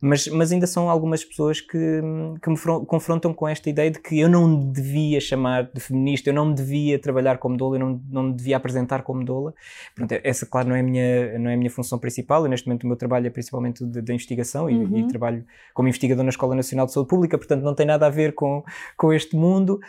mas, 0.00 0.26
mas 0.28 0.52
ainda 0.52 0.66
são 0.66 0.90
algumas 0.90 1.24
pessoas 1.24 1.60
que, 1.60 2.00
que 2.42 2.50
me 2.50 2.56
confrontam 2.86 3.32
com 3.32 3.48
esta 3.48 3.68
ideia 3.70 3.90
de 3.90 3.98
que 3.98 4.18
eu 4.18 4.28
não 4.28 4.48
me 4.48 4.72
devia 4.72 5.20
chamar 5.20 5.70
de 5.72 5.80
feminista, 5.80 6.30
eu 6.30 6.34
não 6.34 6.46
me 6.46 6.54
devia 6.54 6.98
trabalhar 6.98 7.38
como 7.38 7.56
doula, 7.56 7.76
eu 7.76 7.80
não, 7.80 8.00
não 8.10 8.22
me 8.24 8.34
devia 8.34 8.56
apresentar 8.56 9.02
como 9.02 9.24
doula. 9.24 9.54
Pronto, 9.94 10.12
essa, 10.22 10.46
claro, 10.46 10.68
não 10.68 10.76
é 10.76 10.80
a 10.80 10.82
minha, 10.82 11.38
não 11.38 11.50
é 11.50 11.54
a 11.54 11.56
minha 11.56 11.70
função 11.70 11.98
principal. 11.98 12.44
Eu, 12.44 12.50
neste 12.50 12.66
momento, 12.66 12.84
o 12.84 12.86
meu 12.86 12.96
trabalho 12.96 13.26
é 13.26 13.30
principalmente 13.30 13.84
da 13.84 14.12
investigação 14.12 14.68
e, 14.70 14.76
uhum. 14.76 14.98
e, 14.98 15.08
trabalho 15.08 15.44
como 15.74 15.88
investigador 15.88 16.24
na 16.24 16.30
Escola 16.30 16.54
Nacional 16.54 16.86
de 16.86 16.92
Saúde 16.92 17.08
Pública, 17.08 17.38
portanto, 17.38 17.62
não 17.62 17.74
tem 17.74 17.86
nada 17.86 18.06
a 18.06 18.10
ver 18.10 18.34
com, 18.34 18.64
com 18.96 19.12
este 19.12 19.36
mundo. 19.36 19.80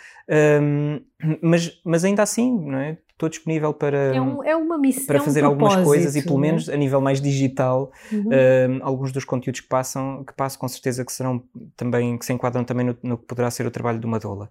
Um, 0.62 1.02
mas, 1.42 1.80
mas 1.84 2.04
ainda 2.04 2.24
assim, 2.24 2.52
não 2.58 2.78
é? 2.78 2.98
Estou 3.18 3.28
disponível 3.28 3.74
para, 3.74 4.16
é, 4.16 4.22
um, 4.22 4.44
é 4.44 4.56
uma 4.56 4.78
missão, 4.78 5.08
para 5.08 5.20
fazer 5.20 5.44
um 5.44 5.48
algumas 5.48 5.84
coisas 5.84 6.16
e 6.16 6.22
pelo 6.22 6.38
menos 6.38 6.70
a 6.70 6.78
nível 6.78 7.02
mais 7.02 7.20
digital 7.20 7.92
uhum. 8.12 8.28
uh, 8.28 8.80
alguns 8.84 9.12
dos 9.12 9.26
conteúdos 9.26 9.60
que 9.60 9.68
passam 9.68 10.24
que 10.24 10.34
passo 10.34 10.60
com 10.60 10.68
certeza 10.68 11.04
que 11.04 11.12
serão 11.12 11.42
também 11.76 12.16
que 12.16 12.26
se 12.26 12.32
enquadram 12.32 12.64
também 12.64 12.86
no, 12.86 12.98
no 13.02 13.18
que 13.18 13.26
poderá 13.26 13.50
ser 13.50 13.66
o 13.66 13.72
trabalho 13.72 14.00
de 14.00 14.06
uma 14.06 14.20
doula 14.20 14.50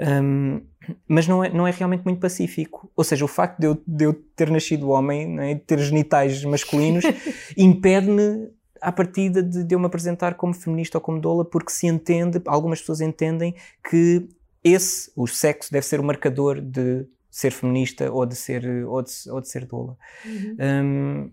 um, 0.00 0.60
mas 1.06 1.28
não 1.28 1.44
é, 1.44 1.48
não 1.48 1.64
é 1.64 1.70
realmente 1.70 2.02
muito 2.04 2.18
pacífico 2.18 2.90
ou 2.96 3.04
seja, 3.04 3.24
o 3.24 3.28
facto 3.28 3.60
de 3.60 3.66
eu, 3.68 3.80
de 3.86 4.04
eu 4.04 4.12
ter 4.34 4.50
nascido 4.50 4.90
homem 4.90 5.38
é? 5.38 5.54
de 5.54 5.60
ter 5.60 5.78
genitais 5.78 6.42
masculinos 6.44 7.04
impede-me 7.56 8.50
à 8.80 8.90
partida 8.90 9.40
de, 9.44 9.62
de 9.62 9.74
eu 9.76 9.78
me 9.78 9.86
apresentar 9.86 10.34
como 10.34 10.52
feminista 10.52 10.98
ou 10.98 11.02
como 11.02 11.20
doula 11.20 11.44
porque 11.44 11.70
se 11.70 11.86
entende, 11.86 12.42
algumas 12.46 12.80
pessoas 12.80 13.00
entendem 13.00 13.54
que 13.88 14.26
esse, 14.64 15.10
o 15.14 15.26
sexo 15.28 15.70
deve 15.70 15.86
ser 15.86 16.00
o 16.00 16.04
marcador 16.04 16.60
de 16.60 17.06
ser 17.38 17.52
feminista 17.52 18.10
ou 18.10 18.26
de 18.26 18.34
ser, 18.34 18.66
ou 18.84 19.00
de, 19.00 19.12
ou 19.30 19.40
de 19.40 19.48
ser 19.48 19.64
doula. 19.64 19.96
Uhum. 20.24 20.56
Um, 20.60 21.30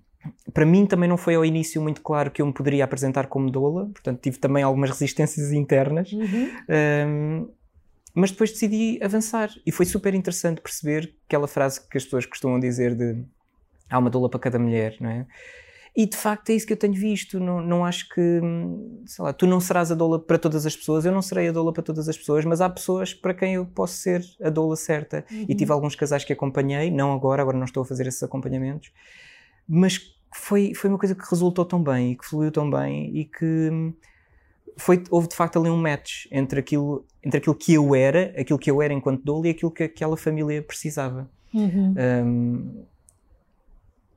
para 0.53 0.65
mim 0.65 0.85
também 0.85 1.09
não 1.09 1.17
foi 1.17 1.33
ao 1.33 1.43
início 1.43 1.81
muito 1.81 2.01
claro 2.01 2.29
que 2.29 2.43
eu 2.43 2.45
me 2.45 2.53
poderia 2.53 2.83
apresentar 2.83 3.25
como 3.25 3.49
doula, 3.49 3.85
portanto 3.87 4.21
tive 4.21 4.37
também 4.37 4.61
algumas 4.61 4.91
resistências 4.91 5.51
internas, 5.51 6.11
uhum. 6.11 6.49
um, 7.07 7.49
mas 8.13 8.29
depois 8.29 8.51
decidi 8.51 8.99
avançar 9.01 9.49
e 9.65 9.71
foi 9.71 9.85
super 9.87 10.13
interessante 10.13 10.61
perceber 10.61 11.11
aquela 11.27 11.47
frase 11.47 11.81
que 11.89 11.97
as 11.97 12.03
pessoas 12.03 12.27
costumam 12.27 12.59
dizer 12.59 12.93
de 12.93 13.23
há 13.89 13.97
uma 13.97 14.09
doula 14.09 14.29
para 14.29 14.39
cada 14.39 14.59
mulher, 14.59 14.97
não 14.99 15.09
é? 15.09 15.25
E 15.95 16.05
de 16.05 16.17
facto 16.17 16.49
é 16.49 16.53
isso 16.53 16.67
que 16.67 16.73
eu 16.73 16.77
tenho 16.77 16.93
visto. 16.93 17.39
Não, 17.39 17.61
não 17.61 17.85
acho 17.85 18.09
que, 18.09 18.41
sei 19.05 19.23
lá, 19.23 19.31
tu 19.31 19.47
não 19.47 19.61
serás 19.61 19.91
a 19.91 19.95
doula 19.95 20.19
para 20.19 20.37
todas 20.37 20.65
as 20.65 20.75
pessoas, 20.75 21.05
eu 21.05 21.11
não 21.11 21.21
serei 21.21 21.47
a 21.47 21.51
doula 21.53 21.71
para 21.71 21.83
todas 21.83 22.09
as 22.09 22.17
pessoas, 22.17 22.43
mas 22.43 22.59
há 22.59 22.69
pessoas 22.69 23.13
para 23.13 23.33
quem 23.33 23.53
eu 23.53 23.65
posso 23.65 23.93
ser 23.93 24.21
a 24.43 24.49
doula 24.49 24.75
certa. 24.75 25.23
Uhum. 25.31 25.45
E 25.47 25.55
tive 25.55 25.71
alguns 25.71 25.95
casais 25.95 26.25
que 26.25 26.33
acompanhei, 26.33 26.91
não 26.91 27.13
agora, 27.13 27.41
agora 27.41 27.57
não 27.57 27.65
estou 27.65 27.83
a 27.83 27.85
fazer 27.85 28.07
esses 28.07 28.21
acompanhamentos, 28.21 28.91
mas 29.67 30.15
foi, 30.33 30.73
foi 30.73 30.89
uma 30.89 30.99
coisa 30.99 31.15
que 31.15 31.23
resultou 31.29 31.63
tão 31.63 31.81
bem 31.81 32.11
e 32.11 32.15
que 32.17 32.25
fluiu 32.25 32.51
tão 32.51 32.69
bem 32.69 33.15
e 33.15 33.23
que 33.23 33.93
foi, 34.75 35.01
houve 35.09 35.29
de 35.29 35.35
facto 35.35 35.57
ali 35.57 35.69
um 35.69 35.77
match 35.77 36.25
entre 36.29 36.59
aquilo, 36.59 37.05
entre 37.23 37.37
aquilo 37.37 37.55
que 37.55 37.73
eu 37.73 37.95
era, 37.95 38.33
aquilo 38.37 38.59
que 38.59 38.69
eu 38.69 38.81
era 38.81 38.93
enquanto 38.93 39.23
doula 39.23 39.47
e 39.47 39.51
aquilo 39.51 39.71
que 39.71 39.83
aquela 39.83 40.17
família 40.17 40.61
precisava. 40.61 41.29
Uhum. 41.53 41.95
Um, 41.97 42.85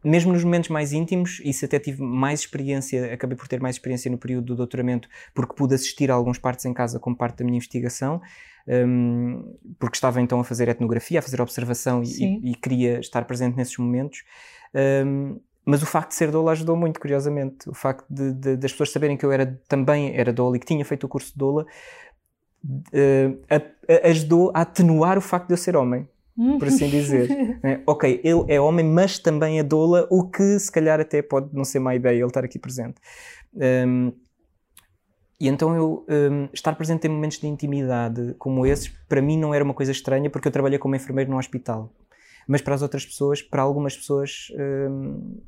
mesmo 0.04 0.32
nos 0.32 0.44
momentos 0.44 0.68
mais 0.68 0.92
íntimos, 0.92 1.40
isso 1.44 1.64
até 1.64 1.78
tive 1.78 2.02
mais 2.02 2.40
experiência, 2.40 3.12
acabei 3.12 3.36
por 3.36 3.48
ter 3.48 3.60
mais 3.60 3.76
experiência 3.76 4.10
no 4.10 4.18
período 4.18 4.46
do 4.46 4.56
doutoramento, 4.56 5.08
porque 5.34 5.54
pude 5.54 5.74
assistir 5.74 6.10
a 6.10 6.14
alguns 6.14 6.38
partes 6.38 6.64
em 6.64 6.72
casa 6.72 6.98
como 6.98 7.16
parte 7.16 7.38
da 7.38 7.44
minha 7.44 7.56
investigação, 7.56 8.20
um, 8.68 9.56
porque 9.78 9.96
estava 9.96 10.20
então 10.20 10.38
a 10.40 10.44
fazer 10.44 10.68
etnografia, 10.68 11.18
a 11.18 11.22
fazer 11.22 11.40
observação 11.40 12.02
e, 12.02 12.50
e, 12.50 12.54
queria 12.54 13.00
estar 13.00 13.24
presente 13.24 13.56
nesses 13.56 13.76
momentos. 13.78 14.24
Um, 15.04 15.40
mas 15.64 15.82
o 15.82 15.86
facto 15.86 16.10
de 16.10 16.14
ser 16.14 16.30
doula 16.30 16.52
ajudou 16.52 16.76
muito, 16.76 16.98
curiosamente. 17.00 17.68
O 17.68 17.74
facto 17.74 18.06
de, 18.08 18.32
de, 18.32 18.56
das 18.56 18.72
pessoas 18.72 18.90
saberem 18.90 19.16
que 19.16 19.24
eu 19.24 19.32
era, 19.32 19.60
também 19.68 20.14
era 20.16 20.32
doula 20.32 20.56
e 20.56 20.60
que 20.60 20.66
tinha 20.66 20.84
feito 20.84 21.04
o 21.04 21.08
curso 21.08 21.32
de 21.32 21.38
doula 21.38 21.66
uh, 22.64 23.40
a, 23.50 23.56
a, 23.56 24.08
ajudou 24.08 24.50
a 24.54 24.62
atenuar 24.62 25.18
o 25.18 25.20
facto 25.20 25.48
de 25.48 25.54
eu 25.54 25.58
ser 25.58 25.76
homem 25.76 26.08
por 26.58 26.68
assim 26.68 26.88
dizer. 26.88 27.28
é, 27.64 27.80
ok, 27.86 28.20
ele 28.22 28.44
é 28.48 28.60
homem, 28.60 28.84
mas 28.84 29.18
também 29.18 29.58
é 29.58 29.62
doula, 29.62 30.06
o 30.10 30.28
que 30.28 30.58
se 30.58 30.70
calhar 30.70 31.00
até 31.00 31.20
pode 31.20 31.54
não 31.54 31.64
ser 31.64 31.80
má 31.80 31.94
ideia 31.94 32.18
ele 32.18 32.26
estar 32.26 32.44
aqui 32.44 32.58
presente. 32.58 33.00
Um, 33.54 34.12
e 35.40 35.48
então 35.48 35.74
eu 35.74 36.06
um, 36.08 36.48
estar 36.52 36.74
presente 36.74 37.06
em 37.06 37.10
momentos 37.10 37.38
de 37.38 37.46
intimidade 37.46 38.34
como 38.38 38.66
esses, 38.66 38.88
para 39.08 39.22
mim 39.22 39.38
não 39.38 39.54
era 39.54 39.64
uma 39.64 39.74
coisa 39.74 39.92
estranha, 39.92 40.30
porque 40.30 40.48
eu 40.48 40.52
trabalhei 40.52 40.78
como 40.78 40.94
enfermeiro 40.94 41.30
no 41.30 41.38
hospital. 41.38 41.92
Mas 42.46 42.62
para 42.62 42.74
as 42.74 42.82
outras 42.82 43.04
pessoas, 43.04 43.42
para 43.42 43.62
algumas 43.62 43.96
pessoas, 43.96 44.48
um, 44.90 45.40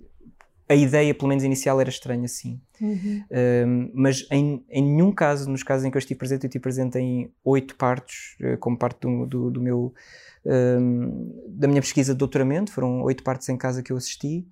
a 0.71 0.75
ideia, 0.77 1.13
pelo 1.13 1.29
menos 1.29 1.43
inicial, 1.43 1.81
era 1.81 1.91
estranha, 1.91 2.29
sim. 2.29 2.61
Uhum. 2.81 3.25
Um, 3.67 3.91
mas 3.93 4.25
em, 4.31 4.65
em, 4.71 4.83
nenhum 4.85 5.11
caso, 5.11 5.51
nos 5.51 5.65
casos 5.65 5.85
em 5.85 5.91
que 5.91 5.97
eu 5.97 5.99
estive 5.99 6.17
presente, 6.17 6.45
eu 6.45 6.49
estive 6.49 6.63
presente 6.63 6.97
em 6.97 7.29
oito 7.45 7.75
partos, 7.75 8.37
uh, 8.41 8.57
como 8.59 8.79
parte 8.79 9.01
do, 9.01 9.27
do, 9.27 9.51
do 9.51 9.61
meu 9.61 9.93
da 11.49 11.69
minha 11.69 11.83
pesquisa 11.83 12.15
de 12.15 12.19
doutoramento, 12.19 12.73
foram 12.73 13.03
oito 13.03 13.23
partes 13.23 13.47
em 13.51 13.59
casa 13.59 13.83
que 13.83 13.93
eu 13.93 13.97
assisti, 13.99 14.47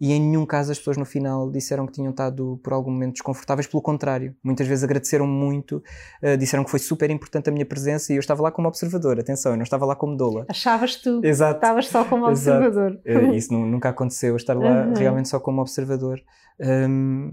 e 0.00 0.12
em 0.12 0.20
nenhum 0.20 0.44
caso 0.44 0.70
as 0.72 0.78
pessoas 0.78 0.96
no 0.96 1.04
final 1.04 1.50
disseram 1.50 1.86
que 1.86 1.92
tinham 1.92 2.10
estado 2.10 2.60
por 2.62 2.72
algum 2.72 2.90
momento 2.90 3.14
desconfortáveis, 3.14 3.66
pelo 3.66 3.82
contrário, 3.82 4.34
muitas 4.42 4.66
vezes 4.66 4.84
agradeceram 4.84 5.26
muito, 5.26 5.82
uh, 6.22 6.36
disseram 6.36 6.64
que 6.64 6.70
foi 6.70 6.78
super 6.78 7.10
importante 7.10 7.48
a 7.48 7.52
minha 7.52 7.66
presença 7.66 8.12
e 8.12 8.16
eu 8.16 8.20
estava 8.20 8.42
lá 8.42 8.52
como 8.52 8.68
observador, 8.68 9.18
atenção, 9.18 9.52
eu 9.52 9.56
não 9.56 9.64
estava 9.64 9.86
lá 9.86 9.96
como 9.96 10.16
doula. 10.16 10.44
Achavas 10.48 10.96
tu, 10.96 11.20
Exato. 11.24 11.56
estavas 11.56 11.88
só 11.88 12.04
como 12.04 12.26
observador. 12.26 13.00
Uh, 13.06 13.34
isso 13.34 13.52
nunca 13.52 13.88
aconteceu, 13.88 14.30
eu 14.30 14.36
estar 14.36 14.56
lá 14.56 14.86
uhum. 14.86 14.94
realmente 14.94 15.28
só 15.28 15.40
como 15.40 15.60
observador. 15.60 16.20
Um, 16.60 17.30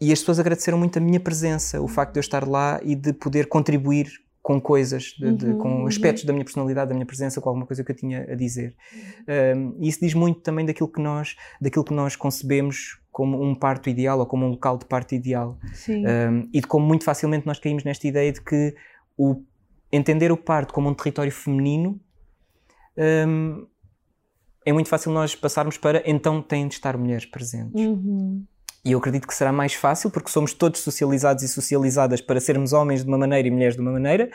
e 0.00 0.12
as 0.12 0.18
pessoas 0.18 0.40
agradeceram 0.40 0.76
muito 0.76 0.98
a 0.98 1.00
minha 1.00 1.20
presença, 1.20 1.80
o 1.80 1.86
facto 1.86 2.14
de 2.14 2.18
eu 2.18 2.22
estar 2.22 2.46
lá 2.46 2.80
e 2.82 2.96
de 2.96 3.12
poder 3.12 3.46
contribuir 3.46 4.08
com 4.42 4.60
coisas, 4.60 5.14
de, 5.16 5.32
de, 5.36 5.46
uhum, 5.46 5.58
com 5.58 5.68
uhum. 5.68 5.86
aspectos 5.86 6.24
da 6.24 6.32
minha 6.32 6.44
personalidade, 6.44 6.88
da 6.88 6.94
minha 6.94 7.06
presença, 7.06 7.40
com 7.40 7.48
alguma 7.48 7.64
coisa 7.64 7.84
que 7.84 7.92
eu 7.92 7.96
tinha 7.96 8.26
a 8.28 8.34
dizer. 8.34 8.74
Um, 9.56 9.76
e 9.78 9.88
isso 9.88 10.00
diz 10.00 10.14
muito 10.14 10.40
também 10.40 10.66
daquilo 10.66 10.88
que 10.88 11.00
nós, 11.00 11.36
daquilo 11.60 11.84
que 11.84 11.94
nós 11.94 12.16
concebemos 12.16 13.00
como 13.12 13.40
um 13.40 13.54
parto 13.54 13.88
ideal 13.88 14.18
ou 14.18 14.26
como 14.26 14.44
um 14.44 14.48
local 14.48 14.76
de 14.76 14.86
parto 14.86 15.14
ideal. 15.14 15.58
Um, 15.88 16.48
e 16.52 16.60
de 16.60 16.66
como 16.66 16.84
muito 16.84 17.04
facilmente 17.04 17.46
nós 17.46 17.60
caímos 17.60 17.84
nesta 17.84 18.06
ideia 18.08 18.32
de 18.32 18.40
que 18.42 18.74
o, 19.16 19.44
entender 19.92 20.32
o 20.32 20.36
parto 20.36 20.74
como 20.74 20.88
um 20.88 20.94
território 20.94 21.30
feminino 21.30 22.00
um, 23.28 23.66
é 24.64 24.72
muito 24.72 24.88
fácil 24.88 25.12
nós 25.12 25.34
passarmos 25.34 25.76
para 25.76 26.02
então 26.08 26.40
têm 26.42 26.66
de 26.66 26.74
estar 26.74 26.96
mulheres 26.96 27.26
presentes. 27.26 27.80
Uhum. 27.80 28.44
E 28.84 28.92
eu 28.92 28.98
acredito 28.98 29.28
que 29.28 29.34
será 29.34 29.52
mais 29.52 29.74
fácil, 29.74 30.10
porque 30.10 30.30
somos 30.30 30.52
todos 30.52 30.80
socializados 30.80 31.44
e 31.44 31.48
socializadas 31.48 32.20
para 32.20 32.40
sermos 32.40 32.72
homens 32.72 33.04
de 33.04 33.08
uma 33.08 33.18
maneira 33.18 33.46
e 33.46 33.50
mulheres 33.50 33.76
de 33.76 33.80
uma 33.80 33.92
maneira. 33.92 34.30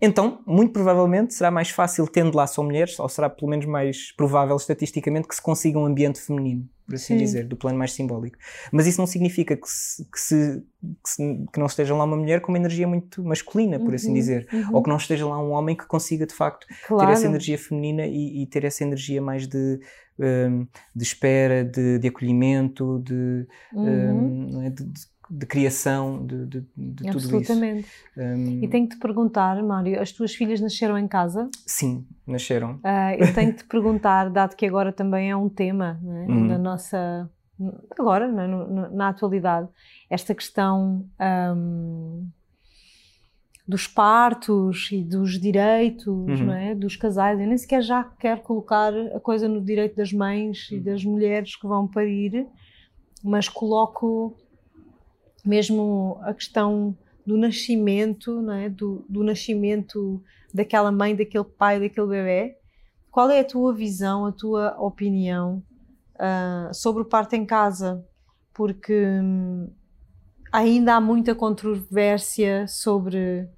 então, 0.00 0.40
muito 0.46 0.72
provavelmente, 0.72 1.34
será 1.34 1.50
mais 1.50 1.70
fácil, 1.70 2.06
tendo 2.06 2.36
lá 2.36 2.46
só 2.46 2.62
mulheres, 2.62 2.98
ou 3.00 3.08
será 3.08 3.28
pelo 3.28 3.50
menos 3.50 3.66
mais 3.66 4.12
provável 4.12 4.56
estatisticamente, 4.56 5.26
que 5.26 5.34
se 5.34 5.42
consiga 5.42 5.76
um 5.76 5.84
ambiente 5.84 6.20
feminino, 6.20 6.68
por 6.86 6.94
assim 6.94 7.14
Sim. 7.14 7.18
dizer, 7.18 7.48
do 7.48 7.56
plano 7.56 7.76
mais 7.76 7.92
simbólico. 7.92 8.38
Mas 8.70 8.86
isso 8.86 9.00
não 9.00 9.08
significa 9.08 9.56
que, 9.56 9.68
se, 9.68 10.04
que, 10.04 10.20
se, 10.20 10.62
que, 11.02 11.10
se, 11.10 11.46
que, 11.52 11.58
não 11.58 11.66
esteja 11.66 11.92
lá 11.94 12.04
uma 12.04 12.16
mulher 12.16 12.40
com 12.40 12.52
uma 12.52 12.58
energia 12.58 12.86
muito 12.86 13.24
masculina, 13.24 13.80
por 13.80 13.92
assim 13.92 14.06
uhum, 14.06 14.12
assim 14.12 14.14
dizer. 14.14 14.48
Uhum. 14.52 14.76
Ou 14.76 14.82
que 14.84 14.88
não 14.88 14.98
esteja 14.98 15.26
lá 15.26 15.42
um 15.42 15.50
homem 15.50 15.76
que 15.76 15.86
consiga, 15.86 16.24
de 16.24 16.34
facto, 16.34 16.64
claro. 16.86 17.08
ter 17.08 17.12
essa 17.12 17.26
energia 17.26 17.58
feminina 17.58 18.06
e, 18.06 18.42
e 18.42 18.46
ter 18.46 18.64
essa 18.64 18.84
energia 18.84 19.20
mais 19.20 19.48
de, 19.48 19.80
um, 20.20 20.66
de 20.94 21.02
espera, 21.02 21.64
de, 21.64 21.98
de 21.98 22.08
acolhimento, 22.08 23.00
de, 23.04 23.46
uhum. 23.72 24.56
um, 24.56 24.62
é? 24.62 24.70
de, 24.70 24.84
de 25.30 25.46
criação 25.46 26.26
de, 26.26 26.46
tudo 26.46 27.18
isso. 27.18 27.36
Absolutamente. 27.36 27.88
Um, 28.16 28.64
e 28.64 28.68
tenho 28.68 28.88
que 28.88 28.96
te 28.96 29.00
perguntar, 29.00 29.62
Mário, 29.62 30.00
as 30.00 30.10
tuas 30.12 30.34
filhas 30.34 30.60
nasceram 30.60 30.98
em 30.98 31.06
casa? 31.06 31.48
Sim, 31.66 32.06
nasceram. 32.26 32.74
Uh, 32.76 33.14
eu 33.18 33.32
tenho 33.32 33.52
que 33.52 33.58
te 33.58 33.64
perguntar, 33.64 34.28
dado 34.28 34.56
que 34.56 34.66
agora 34.66 34.92
também 34.92 35.30
é 35.30 35.36
um 35.36 35.48
tema 35.48 36.00
é? 36.02 36.06
uhum. 36.06 36.46
na 36.46 36.58
nossa. 36.58 37.30
Agora, 37.98 38.24
é? 38.24 38.46
no, 38.46 38.90
na 38.90 39.08
atualidade, 39.08 39.68
esta 40.08 40.34
questão 40.34 41.06
dos 43.70 43.86
partos 43.86 44.88
e 44.90 45.00
dos 45.00 45.38
direitos 45.38 46.08
uhum. 46.08 46.50
é? 46.50 46.74
dos 46.74 46.96
casais. 46.96 47.38
Eu 47.38 47.46
nem 47.46 47.56
sequer 47.56 47.80
já 47.82 48.02
quero 48.02 48.40
colocar 48.40 48.92
a 49.14 49.20
coisa 49.20 49.48
no 49.48 49.64
direito 49.64 49.94
das 49.94 50.12
mães 50.12 50.68
e 50.72 50.80
das 50.80 51.04
mulheres 51.04 51.54
que 51.54 51.68
vão 51.68 51.86
parir, 51.86 52.48
mas 53.22 53.48
coloco 53.48 54.36
mesmo 55.46 56.18
a 56.22 56.34
questão 56.34 56.98
do 57.24 57.38
nascimento, 57.38 58.42
não 58.42 58.54
é? 58.54 58.68
do, 58.68 59.04
do 59.08 59.22
nascimento 59.22 60.20
daquela 60.52 60.90
mãe, 60.90 61.14
daquele 61.14 61.44
pai, 61.44 61.78
daquele 61.78 62.08
bebê. 62.08 62.56
Qual 63.08 63.30
é 63.30 63.38
a 63.38 63.44
tua 63.44 63.72
visão, 63.72 64.26
a 64.26 64.32
tua 64.32 64.74
opinião 64.80 65.62
uh, 66.16 66.74
sobre 66.74 67.02
o 67.02 67.04
parto 67.04 67.34
em 67.34 67.46
casa? 67.46 68.04
Porque 68.52 69.06
hum, 69.22 69.70
ainda 70.50 70.96
há 70.96 71.00
muita 71.00 71.36
controvérsia 71.36 72.66
sobre, 72.66 73.48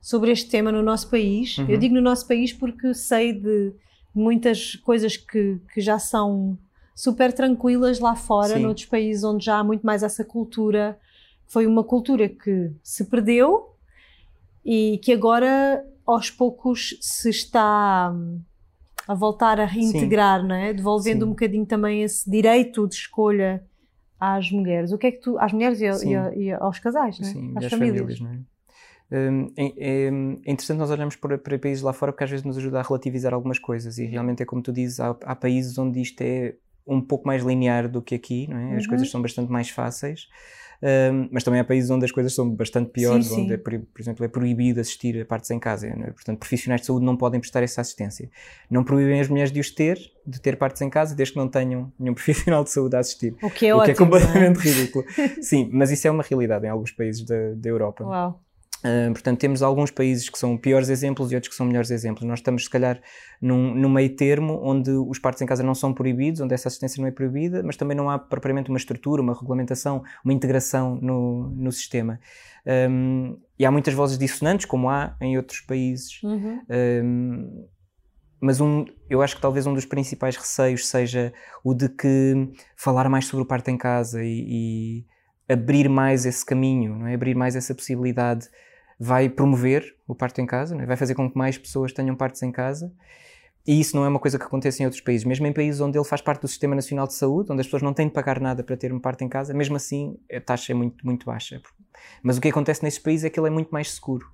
sobre 0.00 0.30
este 0.30 0.50
tema 0.50 0.70
no 0.70 0.82
nosso 0.82 1.10
país. 1.10 1.58
Uhum. 1.58 1.66
Eu 1.68 1.78
digo 1.78 1.94
no 1.94 2.00
nosso 2.00 2.26
país 2.26 2.52
porque 2.52 2.94
sei 2.94 3.32
de 3.32 3.72
muitas 4.14 4.76
coisas 4.76 5.16
que, 5.16 5.60
que 5.72 5.80
já 5.80 5.98
são 5.98 6.58
super 6.94 7.32
tranquilas 7.32 7.98
lá 7.98 8.16
fora, 8.16 8.54
Sim. 8.54 8.62
noutros 8.62 8.86
países 8.86 9.22
onde 9.22 9.44
já 9.44 9.58
há 9.58 9.64
muito 9.64 9.84
mais 9.84 10.02
essa 10.02 10.24
cultura 10.24 10.98
foi 11.46 11.66
uma 11.66 11.84
cultura 11.84 12.28
que 12.28 12.72
se 12.82 13.04
perdeu 13.04 13.74
e 14.64 14.98
que 14.98 15.12
agora 15.12 15.84
aos 16.04 16.30
poucos 16.30 16.96
se 17.00 17.30
está 17.30 18.12
hum, 18.12 18.40
a 19.06 19.14
voltar 19.14 19.60
a 19.60 19.64
reintegrar, 19.64 20.40
Sim. 20.40 20.48
não 20.48 20.54
é? 20.54 20.72
Devolvendo 20.72 21.20
Sim. 21.20 21.26
um 21.26 21.30
bocadinho 21.30 21.66
também 21.66 22.02
esse 22.02 22.28
direito 22.28 22.86
de 22.88 22.94
escolha 22.94 23.64
às 24.18 24.50
mulheres. 24.50 24.92
O 24.92 24.98
que 24.98 25.06
é 25.06 25.12
que 25.12 25.20
tu, 25.20 25.38
às 25.38 25.52
mulheres 25.52 25.80
e, 25.80 25.86
e, 26.08 26.44
e 26.44 26.52
aos 26.52 26.78
casais, 26.78 27.18
não 27.20 27.28
é? 27.28 27.32
Sim, 27.32 27.52
às 27.56 27.66
famílias. 27.66 28.00
famílias 28.00 28.20
não 28.20 28.30
é? 28.30 28.38
Hum, 29.10 29.52
é, 29.56 29.64
é, 29.64 30.04
é, 30.06 30.08
interessante 30.50 30.78
nós 30.78 30.90
olharmos 30.90 31.14
para, 31.14 31.38
para, 31.38 31.56
países 31.58 31.80
lá 31.80 31.92
fora 31.92 32.10
porque 32.10 32.24
às 32.24 32.30
vezes 32.30 32.44
nos 32.44 32.58
ajuda 32.58 32.80
a 32.80 32.82
relativizar 32.82 33.32
algumas 33.32 33.56
coisas 33.56 33.98
e 33.98 34.04
realmente 34.04 34.42
é 34.42 34.46
como 34.46 34.60
tu 34.60 34.72
dizes, 34.72 34.98
há, 34.98 35.16
há 35.22 35.36
países 35.36 35.78
onde 35.78 36.00
isto 36.00 36.20
é 36.22 36.54
um 36.84 37.00
pouco 37.00 37.24
mais 37.24 37.44
linear 37.44 37.88
do 37.88 38.02
que 38.02 38.16
aqui, 38.16 38.48
não 38.48 38.58
é? 38.58 38.76
As 38.76 38.82
uhum. 38.82 38.88
coisas 38.88 39.10
são 39.10 39.22
bastante 39.22 39.50
mais 39.50 39.70
fáceis 39.70 40.28
mas 41.30 41.42
também 41.42 41.60
há 41.60 41.64
países 41.64 41.90
onde 41.90 42.04
as 42.04 42.12
coisas 42.12 42.34
são 42.34 42.48
bastante 42.50 42.90
piores, 42.90 43.26
sim, 43.26 43.34
sim. 43.34 43.42
onde, 43.44 43.54
é, 43.54 43.56
por, 43.56 44.00
exemplo, 44.00 44.24
é 44.24 44.28
proibido 44.28 44.80
assistir 44.80 45.20
a 45.20 45.24
partes 45.24 45.50
em 45.50 45.58
casa. 45.58 45.86
É? 45.86 46.10
Portanto, 46.10 46.38
profissionais 46.38 46.80
de 46.80 46.86
saúde 46.86 47.04
não 47.04 47.16
podem 47.16 47.40
prestar 47.40 47.62
essa 47.62 47.80
assistência. 47.80 48.30
Não 48.70 48.84
proíbem 48.84 49.20
as 49.20 49.28
mulheres 49.28 49.50
de 49.50 49.60
os 49.60 49.70
ter, 49.70 49.98
de 50.26 50.40
ter 50.40 50.56
partes 50.56 50.82
em 50.82 50.90
casa, 50.90 51.14
desde 51.14 51.34
que 51.34 51.38
não 51.38 51.48
tenham 51.48 51.92
nenhum 51.98 52.14
profissional 52.14 52.62
de 52.64 52.70
saúde 52.70 52.96
a 52.96 52.98
assistir. 52.98 53.34
O 53.42 53.50
que 53.50 53.66
é, 53.66 53.74
o 53.74 53.78
ótimo, 53.78 53.84
que 53.84 54.02
é 54.02 54.04
completamente 54.04 54.58
é? 54.58 54.62
ridículo. 54.62 55.04
sim, 55.40 55.70
mas 55.72 55.90
isso 55.90 56.06
é 56.06 56.10
uma 56.10 56.22
realidade 56.22 56.66
em 56.66 56.68
alguns 56.68 56.92
países 56.92 57.24
da, 57.24 57.54
da 57.54 57.68
Europa. 57.68 58.04
Uau. 58.04 58.40
Uh, 58.86 59.12
portanto, 59.12 59.40
temos 59.40 59.62
alguns 59.62 59.90
países 59.90 60.28
que 60.28 60.38
são 60.38 60.56
piores 60.56 60.88
exemplos 60.88 61.32
e 61.32 61.34
outros 61.34 61.50
que 61.50 61.56
são 61.56 61.66
melhores 61.66 61.90
exemplos. 61.90 62.24
Nós 62.24 62.38
estamos, 62.38 62.64
se 62.64 62.70
calhar, 62.70 63.00
num, 63.42 63.74
num 63.74 63.88
meio 63.88 64.14
termo 64.14 64.60
onde 64.62 64.90
os 64.90 65.18
partos 65.18 65.42
em 65.42 65.46
casa 65.46 65.64
não 65.64 65.74
são 65.74 65.92
proibidos, 65.92 66.40
onde 66.40 66.54
essa 66.54 66.68
assistência 66.68 67.00
não 67.00 67.08
é 67.08 67.10
proibida, 67.10 67.62
mas 67.64 67.76
também 67.76 67.96
não 67.96 68.08
há 68.08 68.16
propriamente 68.18 68.70
uma 68.70 68.78
estrutura, 68.78 69.20
uma 69.20 69.34
regulamentação, 69.34 70.04
uma 70.24 70.32
integração 70.32 70.98
no, 71.02 71.50
no 71.56 71.72
sistema. 71.72 72.20
Um, 72.90 73.36
e 73.58 73.66
há 73.66 73.70
muitas 73.70 73.92
vozes 73.92 74.18
dissonantes, 74.18 74.66
como 74.66 74.88
há 74.88 75.16
em 75.20 75.36
outros 75.36 75.60
países. 75.60 76.22
Uhum. 76.22 76.60
Um, 76.70 77.66
mas 78.40 78.60
um, 78.60 78.84
eu 79.10 79.22
acho 79.22 79.34
que 79.34 79.42
talvez 79.42 79.66
um 79.66 79.74
dos 79.74 79.86
principais 79.86 80.36
receios 80.36 80.86
seja 80.86 81.32
o 81.64 81.74
de 81.74 81.88
que 81.88 82.52
falar 82.76 83.08
mais 83.08 83.26
sobre 83.26 83.42
o 83.42 83.46
parto 83.46 83.70
em 83.70 83.78
casa 83.78 84.22
e, 84.22 84.44
e 85.48 85.52
abrir 85.52 85.88
mais 85.88 86.26
esse 86.26 86.44
caminho, 86.44 86.96
não 86.98 87.06
é? 87.06 87.14
abrir 87.14 87.34
mais 87.34 87.56
essa 87.56 87.74
possibilidade 87.74 88.48
vai 88.98 89.28
promover 89.28 89.94
o 90.06 90.14
parto 90.14 90.40
em 90.40 90.46
casa, 90.46 90.76
é? 90.76 90.86
vai 90.86 90.96
fazer 90.96 91.14
com 91.14 91.30
que 91.30 91.36
mais 91.36 91.58
pessoas 91.58 91.92
tenham 91.92 92.16
partos 92.16 92.42
em 92.42 92.50
casa. 92.50 92.92
E 93.66 93.80
isso 93.80 93.96
não 93.96 94.04
é 94.04 94.08
uma 94.08 94.20
coisa 94.20 94.38
que 94.38 94.44
acontece 94.44 94.82
em 94.82 94.86
outros 94.86 95.02
países. 95.02 95.26
Mesmo 95.26 95.46
em 95.46 95.52
países 95.52 95.80
onde 95.80 95.98
ele 95.98 96.04
faz 96.04 96.20
parte 96.20 96.42
do 96.42 96.48
Sistema 96.48 96.74
Nacional 96.76 97.06
de 97.06 97.14
Saúde, 97.14 97.50
onde 97.50 97.60
as 97.60 97.66
pessoas 97.66 97.82
não 97.82 97.92
têm 97.92 98.06
de 98.06 98.12
pagar 98.12 98.40
nada 98.40 98.62
para 98.62 98.76
ter 98.76 98.92
um 98.92 99.00
parto 99.00 99.24
em 99.24 99.28
casa, 99.28 99.52
mesmo 99.52 99.74
assim 99.74 100.16
a 100.32 100.40
taxa 100.40 100.72
é 100.72 100.74
muito, 100.74 101.04
muito 101.04 101.26
baixa. 101.26 101.60
Mas 102.22 102.38
o 102.38 102.40
que 102.40 102.48
acontece 102.48 102.84
nesses 102.84 103.00
países 103.00 103.24
é 103.24 103.30
que 103.30 103.40
ele 103.40 103.48
é 103.48 103.50
muito 103.50 103.70
mais 103.70 103.90
seguro. 103.90 104.30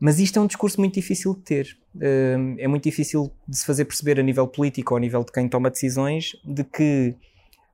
Mas 0.00 0.18
isto 0.18 0.38
é 0.38 0.42
um 0.42 0.46
discurso 0.46 0.80
muito 0.80 0.94
difícil 0.94 1.34
de 1.34 1.42
ter. 1.42 1.78
Hum, 1.94 2.56
é 2.58 2.66
muito 2.66 2.84
difícil 2.84 3.30
de 3.46 3.58
se 3.58 3.66
fazer 3.66 3.84
perceber 3.84 4.18
a 4.18 4.22
nível 4.22 4.48
político 4.48 4.94
ou 4.94 4.98
a 4.98 5.00
nível 5.00 5.22
de 5.22 5.30
quem 5.30 5.46
toma 5.46 5.68
decisões 5.68 6.32
de 6.42 6.64
que 6.64 7.14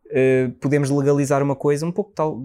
uh, 0.07 0.51
podemos 0.61 0.91
legalizar 0.91 1.41
uma 1.41 1.55
coisa 1.55 1.87
um 1.87 1.93
pouco 1.93 2.11
tal 2.13 2.45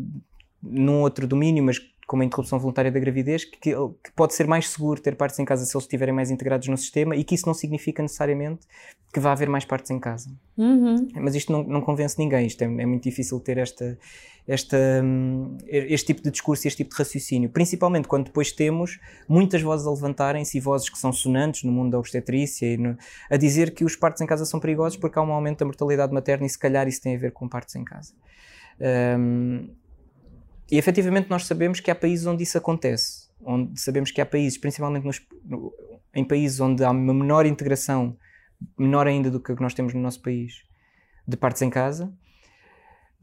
num 0.62 1.02
outro 1.02 1.26
domínio, 1.26 1.64
mas 1.64 1.80
como 2.12 2.24
a 2.24 2.26
interrupção 2.26 2.60
voluntária 2.60 2.92
da 2.92 3.00
gravidez, 3.00 3.46
que, 3.46 3.58
que, 3.58 4.12
pode 4.14 4.34
ser 4.34 4.46
mais 4.46 4.68
seguro 4.68 5.00
ter 5.00 5.16
partes 5.16 5.40
em 5.40 5.46
casa 5.46 5.64
se 5.64 5.74
eles 5.74 5.86
estiverem 5.86 6.14
mais 6.14 6.30
integrados 6.30 6.68
no 6.68 6.76
sistema 6.76 7.16
e 7.16 7.24
que 7.24 7.36
isso 7.36 7.48
não 7.48 7.54
significa 7.54 8.02
necessariamente 8.02 8.68
que 9.14 9.20
vá 9.22 9.32
haver 9.32 9.48
mais 9.48 9.64
partes 9.64 9.92
em 9.92 9.98
casa. 9.98 10.30
Uhum. 10.58 11.08
Mas 11.16 11.36
isto 11.36 11.54
não, 11.54 11.64
não, 11.64 11.80
convence 11.80 12.20
ninguém, 12.20 12.48
isto 12.48 12.62
é, 12.64 12.66
é 12.66 12.86
muito 12.86 13.04
difícil 13.04 13.40
ter 13.40 13.58
esta, 13.58 13.98
esta, 14.46 14.78
hum, 15.02 15.58
este 15.66 16.08
tipo 16.08 16.22
de 16.22 16.32
discurso 16.32 16.68
e 16.68 16.68
este 16.68 16.84
tipo 16.84 16.90
de 16.90 16.98
raciocínio, 16.98 17.50
principalmente 17.50 18.10
quando 18.10 18.26
depois 18.26 18.52
temos 18.52 19.00
muitas 19.26 19.62
vozes 19.62 19.88
a 19.88 19.92
levantarem-se 19.92 20.58
e 20.58 20.60
vozes 20.60 20.90
que 20.90 20.98
são 20.98 21.14
sonantes 21.14 21.64
no 21.64 21.72
mundo 21.72 21.92
da 21.92 22.00
obstetrícia 22.00 22.74
e 22.74 22.76
no, 22.76 22.98
a 23.30 23.38
dizer 23.38 23.74
que 23.74 23.86
os 23.86 23.96
partos 23.96 24.22
em 24.22 24.26
casa 24.26 24.44
são 24.44 24.60
perigosos 24.60 24.98
porque 24.98 25.18
há 25.18 25.22
um 25.22 25.32
aumento 25.32 25.60
da 25.60 25.66
mortalidade 25.66 26.14
materna 26.14 26.46
e 26.46 26.50
se 26.50 26.60
calhar 26.60 26.90
isso 26.90 27.02
tem 27.02 27.16
a 27.16 27.18
ver 27.18 27.32
com 27.32 27.48
partos 27.48 27.74
em 27.78 27.86
casa. 27.86 28.12
Um, 29.18 29.70
e 30.72 30.78
efetivamente 30.78 31.30
nós 31.30 31.46
sabemos 31.46 31.82
que 31.82 31.92
há 31.92 31.96
países 31.96 32.26
onde 32.26 32.44
isso 32.44 32.58
acontece, 32.58 33.28
onde 33.44 33.80
sabemos 33.80 34.10
que 34.10 34.22
há 34.22 34.26
países, 34.26 34.58
principalmente 34.58 35.06
nos, 35.06 35.22
no, 35.44 35.74
em 36.14 36.24
países 36.24 36.62
onde 36.62 36.82
há 36.84 36.92
uma 36.92 37.14
menor 37.14 37.46
integração, 37.46 38.18
menor 38.78 39.06
ainda 39.06 39.30
do 39.30 39.40
que 39.40 39.54
nós 39.60 39.74
temos 39.74 39.94
no 39.94 40.00
nosso 40.00 40.22
país, 40.22 40.64
de 41.28 41.36
partes 41.36 41.62
em 41.62 41.70
casa, 41.70 42.14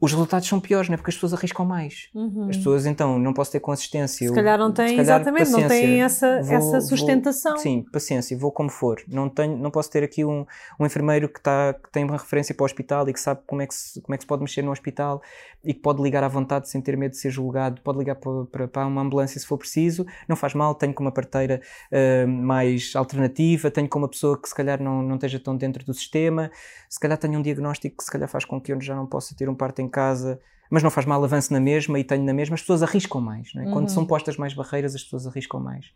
os 0.01 0.11
resultados 0.11 0.47
são 0.47 0.59
piores, 0.59 0.87
não 0.87 0.93
é? 0.93 0.97
Porque 0.97 1.09
as 1.09 1.15
pessoas 1.15 1.33
arriscam 1.33 1.65
mais. 1.65 2.09
Uhum. 2.15 2.49
As 2.49 2.57
pessoas, 2.57 2.85
então, 2.85 3.19
não 3.19 3.33
posso 3.33 3.51
ter 3.51 3.59
consistência. 3.59 4.27
Se 4.27 4.33
calhar 4.33 4.57
não 4.57 4.71
têm, 4.71 4.97
exatamente, 4.97 5.49
não 5.51 5.67
têm 5.67 6.01
essa, 6.01 6.41
vou, 6.41 6.55
essa 6.55 6.81
sustentação. 6.81 7.53
Vou, 7.53 7.61
sim, 7.61 7.85
paciência, 7.91 8.37
vou 8.37 8.51
como 8.51 8.69
for. 8.69 9.01
Não, 9.07 9.27
tenho, 9.27 9.57
não 9.57 9.69
posso 9.69 9.89
ter 9.91 10.03
aqui 10.03 10.23
um, 10.23 10.45
um 10.79 10.85
enfermeiro 10.85 11.27
que, 11.27 11.41
tá, 11.41 11.73
que 11.73 11.91
tem 11.91 12.05
uma 12.05 12.17
referência 12.17 12.55
para 12.55 12.63
o 12.63 12.65
hospital 12.65 13.09
e 13.09 13.13
que 13.13 13.19
sabe 13.19 13.41
como 13.45 13.61
é 13.61 13.67
que, 13.67 13.73
se, 13.73 14.01
como 14.01 14.15
é 14.15 14.17
que 14.17 14.23
se 14.23 14.27
pode 14.27 14.41
mexer 14.41 14.61
no 14.61 14.71
hospital 14.71 15.21
e 15.63 15.73
que 15.73 15.81
pode 15.81 16.01
ligar 16.01 16.23
à 16.23 16.27
vontade 16.29 16.69
sem 16.69 16.79
ter 16.81 16.95
medo 16.95 17.11
de 17.11 17.17
ser 17.17 17.29
julgado, 17.29 17.81
pode 17.81 17.97
ligar 17.97 18.15
para, 18.15 18.45
para, 18.45 18.67
para 18.67 18.87
uma 18.87 19.01
ambulância 19.01 19.39
se 19.39 19.45
for 19.45 19.57
preciso, 19.57 20.05
não 20.27 20.35
faz 20.35 20.53
mal, 20.53 20.73
tenho 20.73 20.93
com 20.93 21.03
uma 21.03 21.11
parteira 21.11 21.61
uh, 21.91 22.27
mais 22.27 22.93
alternativa, 22.95 23.69
tenho 23.69 23.89
com 23.89 23.99
uma 23.99 24.07
pessoa 24.07 24.41
que 24.41 24.47
se 24.47 24.55
calhar 24.55 24.81
não, 24.81 25.01
não 25.01 25.15
esteja 25.15 25.39
tão 25.39 25.57
dentro 25.57 25.85
do 25.85 25.93
sistema, 25.93 26.49
se 26.87 26.99
calhar 26.99 27.17
tenho 27.17 27.37
um 27.37 27.41
diagnóstico 27.41 27.97
que 27.97 28.03
se 28.03 28.11
calhar 28.11 28.29
faz 28.29 28.45
com 28.45 28.61
que 28.61 28.71
eu 28.71 28.79
já 28.79 28.95
não 28.95 29.05
possa 29.05 29.35
ter 29.35 29.49
um 29.49 29.55
parto 29.55 29.81
em 29.81 29.88
casa, 29.89 30.39
mas 30.69 30.83
não 30.83 30.91
faz 30.91 31.05
mal, 31.05 31.23
avance 31.23 31.51
na 31.51 31.59
mesma 31.59 31.99
e 31.99 32.03
tenho 32.03 32.23
na 32.23 32.33
mesma, 32.33 32.53
as 32.53 32.61
pessoas 32.61 32.83
arriscam 32.83 33.19
mais. 33.19 33.51
É? 33.55 33.59
Uhum. 33.59 33.71
Quando 33.71 33.89
são 33.89 34.05
postas 34.05 34.37
mais 34.37 34.53
barreiras, 34.53 34.93
as 34.95 35.03
pessoas 35.03 35.25
arriscam 35.25 35.59
mais. 35.59 35.91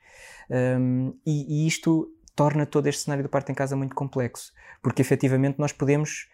Um, 0.50 1.14
e, 1.26 1.64
e, 1.64 1.68
isto 1.68 2.12
torna 2.36 2.66
todo 2.66 2.88
este 2.88 3.04
cenário 3.04 3.24
do 3.24 3.30
parto 3.30 3.52
em 3.52 3.56
casa 3.56 3.76
muito 3.76 3.96
complexo, 3.96 4.52
porque 4.82 5.02
efetivamente 5.02 5.60
nós 5.60 5.72
podemos. 5.72 6.28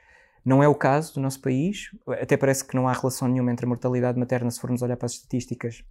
Não 0.46 0.64
é 0.64 0.68
o 0.70 0.74
caso 0.74 1.16
do 1.16 1.20
nosso 1.20 1.42
país, 1.42 1.94
até 2.08 2.38
parece 2.38 2.64
que 2.64 2.74
não 2.74 2.88
há 2.88 2.94
relação 2.94 3.28
nenhuma 3.28 3.52
entre 3.52 3.66
a 3.66 3.70
mortalidade 3.70 4.18
materna, 4.18 4.50
se 4.50 4.60
formos 4.60 4.82
olhar 4.82 4.96
para 4.96 5.06
as 5.06 5.12
estatísticas, 5.12 5.84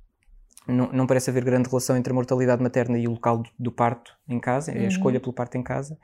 não, 0.67 0.91
não, 0.91 1.07
parece 1.07 1.29
haver 1.29 1.45
grande 1.45 1.69
relação 1.69 1.97
entre 1.99 2.11
a 2.11 2.15
mortalidade 2.15 2.63
materna 2.63 2.99
e 2.99 3.07
o 3.07 3.11
local 3.11 3.39
do, 3.39 3.51
do 3.59 3.71
parto 3.71 4.17
em 4.27 4.41
casa, 4.41 4.73
é 4.73 4.79
a 4.79 4.81
uhum. 4.81 4.89
escolha 4.89 5.21
pelo 5.21 5.35
parto 5.35 5.59
em 5.59 5.63
casa. 5.63 5.99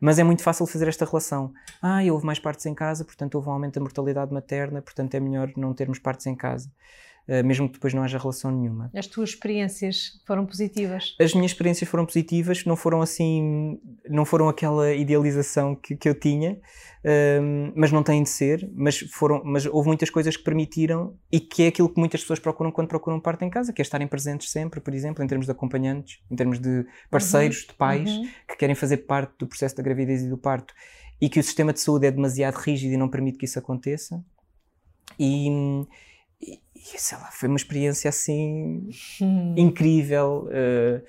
Mas 0.00 0.18
é 0.18 0.24
muito 0.24 0.42
fácil 0.42 0.66
fazer 0.66 0.88
esta 0.88 1.04
relação. 1.04 1.52
Ah, 1.80 2.00
houve 2.10 2.24
mais 2.26 2.38
partes 2.38 2.66
em 2.66 2.74
casa, 2.74 3.04
portanto 3.04 3.34
houve 3.36 3.48
um 3.48 3.52
aumento 3.52 3.74
da 3.74 3.80
mortalidade 3.80 4.32
materna, 4.32 4.82
portanto 4.82 5.14
é 5.14 5.20
melhor 5.20 5.50
não 5.56 5.72
termos 5.74 5.98
partes 5.98 6.26
em 6.26 6.34
casa. 6.34 6.70
Uh, 7.28 7.44
mesmo 7.44 7.68
que 7.68 7.74
depois 7.74 7.92
não 7.94 8.02
haja 8.02 8.18
relação 8.18 8.50
nenhuma. 8.50 8.90
As 8.94 9.06
tuas 9.06 9.30
experiências 9.30 10.20
foram 10.26 10.46
positivas? 10.46 11.14
As 11.20 11.34
minhas 11.34 11.52
experiências 11.52 11.88
foram 11.88 12.06
positivas, 12.06 12.64
não 12.64 12.76
foram 12.76 13.00
assim, 13.00 13.80
não 14.08 14.24
foram 14.24 14.48
aquela 14.48 14.92
idealização 14.92 15.74
que, 15.74 15.96
que 15.96 16.08
eu 16.08 16.18
tinha, 16.18 16.58
um, 17.40 17.72
mas 17.74 17.92
não 17.92 18.02
têm 18.02 18.22
de 18.22 18.28
ser, 18.28 18.68
mas, 18.74 18.98
foram, 18.98 19.42
mas 19.44 19.66
houve 19.66 19.88
muitas 19.88 20.10
coisas 20.10 20.36
que 20.36 20.42
permitiram 20.42 21.14
e 21.30 21.38
que 21.38 21.64
é 21.64 21.68
aquilo 21.68 21.88
que 21.88 21.98
muitas 21.98 22.20
pessoas 22.20 22.38
procuram 22.38 22.72
quando 22.72 22.88
procuram 22.88 23.20
parte 23.20 23.44
em 23.44 23.50
casa, 23.50 23.72
que 23.72 23.80
é 23.80 23.84
estarem 23.84 24.08
presentes 24.08 24.50
sempre, 24.50 24.80
por 24.80 24.94
exemplo, 24.94 25.22
em 25.22 25.26
termos 25.26 25.46
de 25.46 25.52
acompanhantes, 25.52 26.20
em 26.30 26.36
termos 26.36 26.58
de 26.58 26.84
parceiros, 27.10 27.60
uhum. 27.62 27.66
de 27.68 27.74
pais, 27.74 28.10
uhum. 28.10 28.28
que 28.48 28.56
querem 28.56 28.74
fazer 28.74 28.98
parte 28.98 29.34
do 29.38 29.46
processo 29.46 29.76
da 29.76 29.82
gravidez 29.82 30.22
e 30.22 30.28
do 30.28 30.36
parto 30.36 30.74
e 31.20 31.28
que 31.28 31.40
o 31.40 31.42
sistema 31.42 31.72
de 31.72 31.80
saúde 31.80 32.06
é 32.06 32.10
demasiado 32.10 32.56
rígido 32.56 32.92
e 32.92 32.96
não 32.96 33.08
permite 33.08 33.38
que 33.38 33.44
isso 33.44 33.58
aconteça. 33.58 34.22
E, 35.18 35.48
e 36.40 36.98
sei 36.98 37.18
lá, 37.18 37.30
foi 37.30 37.48
uma 37.48 37.56
experiência 37.56 38.08
assim 38.08 38.88
hum. 39.20 39.54
incrível. 39.56 40.48
Uh, 40.48 41.04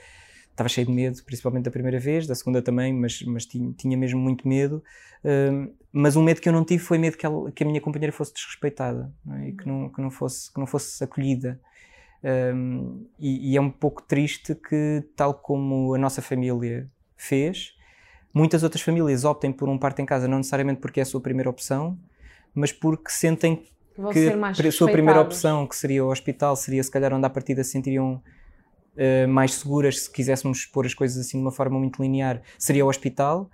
estava 0.49 0.67
cheio 0.69 0.87
de 0.87 0.93
medo, 0.93 1.23
principalmente 1.23 1.65
da 1.65 1.71
primeira 1.71 1.99
vez, 1.99 2.25
da 2.25 2.33
segunda 2.33 2.63
também, 2.63 2.91
mas, 2.91 3.21
mas 3.21 3.45
tinha, 3.45 3.71
tinha 3.73 3.95
mesmo 3.95 4.19
muito 4.19 4.47
medo. 4.47 4.83
Uh, 5.23 5.71
mas 5.91 6.15
um 6.15 6.23
medo 6.23 6.41
que 6.41 6.49
eu 6.49 6.53
não 6.53 6.65
tive 6.65 6.83
foi 6.83 6.97
medo 6.97 7.15
que, 7.15 7.25
ela, 7.25 7.51
que 7.51 7.63
a 7.63 7.67
minha 7.67 7.79
companheira 7.79 8.11
fosse 8.11 8.33
desrespeitada 8.33 9.13
é? 9.33 9.49
e 9.49 9.51
que 9.53 9.67
não, 9.67 9.89
que, 9.89 10.01
não 10.01 10.09
fosse, 10.09 10.51
que 10.51 10.59
não 10.59 10.65
fosse 10.65 11.03
acolhida. 11.03 11.59
Um, 12.23 13.05
e, 13.19 13.51
e, 13.51 13.57
é 13.57 13.61
um 13.61 13.69
pouco 13.69 14.01
triste 14.01 14.55
que, 14.55 15.03
tal 15.15 15.35
como 15.35 15.93
a 15.93 15.97
nossa 15.99 16.21
família 16.21 16.89
fez, 17.15 17.75
muitas 18.33 18.63
outras 18.63 18.81
famílias 18.81 19.23
optem 19.23 19.51
por 19.51 19.69
um 19.69 19.77
parto 19.77 20.01
em 20.01 20.05
casa, 20.05 20.27
não 20.27 20.37
necessariamente 20.37 20.81
porque 20.81 20.99
é 20.99 21.03
a 21.03 21.05
sua 21.05 21.21
primeira 21.21 21.49
opção, 21.49 21.97
mas 22.55 22.71
porque 22.71 23.11
sentem 23.11 23.63
que 24.53 24.67
a 24.67 24.71
sua 24.71 24.91
primeira 24.91 25.21
opção, 25.21 25.67
que 25.67 25.75
seria 25.75 26.05
o 26.05 26.11
hospital, 26.11 26.55
seria 26.55 26.83
se 26.83 26.91
calhar 26.91 27.13
onde 27.13 27.25
à 27.25 27.29
partida 27.29 27.63
se 27.63 27.71
sentiriam 27.71 28.21
uh, 28.95 29.27
mais 29.27 29.53
seguras, 29.53 30.01
se 30.03 30.11
quiséssemos 30.11 30.65
pôr 30.65 30.85
as 30.85 30.93
coisas 30.93 31.17
assim 31.17 31.37
de 31.37 31.43
uma 31.43 31.51
forma 31.51 31.79
muito 31.79 32.01
linear, 32.01 32.41
seria 32.57 32.85
o 32.85 32.89
hospital. 32.89 33.49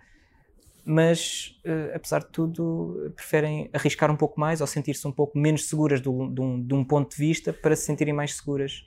Mas, 0.86 1.58
uh, 1.66 1.96
apesar 1.96 2.20
de 2.20 2.28
tudo, 2.28 3.14
preferem 3.16 3.70
arriscar 3.72 4.12
um 4.12 4.18
pouco 4.18 4.38
mais 4.40 4.60
ou 4.60 4.68
sentir-se 4.68 5.08
um 5.08 5.14
pouco 5.14 5.38
menos 5.40 5.70
seguras 5.70 6.02
do, 6.02 6.28
de, 6.28 6.42
um, 6.42 6.62
de 6.62 6.74
um 6.74 6.84
ponto 6.84 7.12
de 7.12 7.16
vista 7.16 7.54
para 7.54 7.76
se 7.76 7.84
sentirem 7.84 8.14
mais 8.14 8.36
seguras 8.36 8.86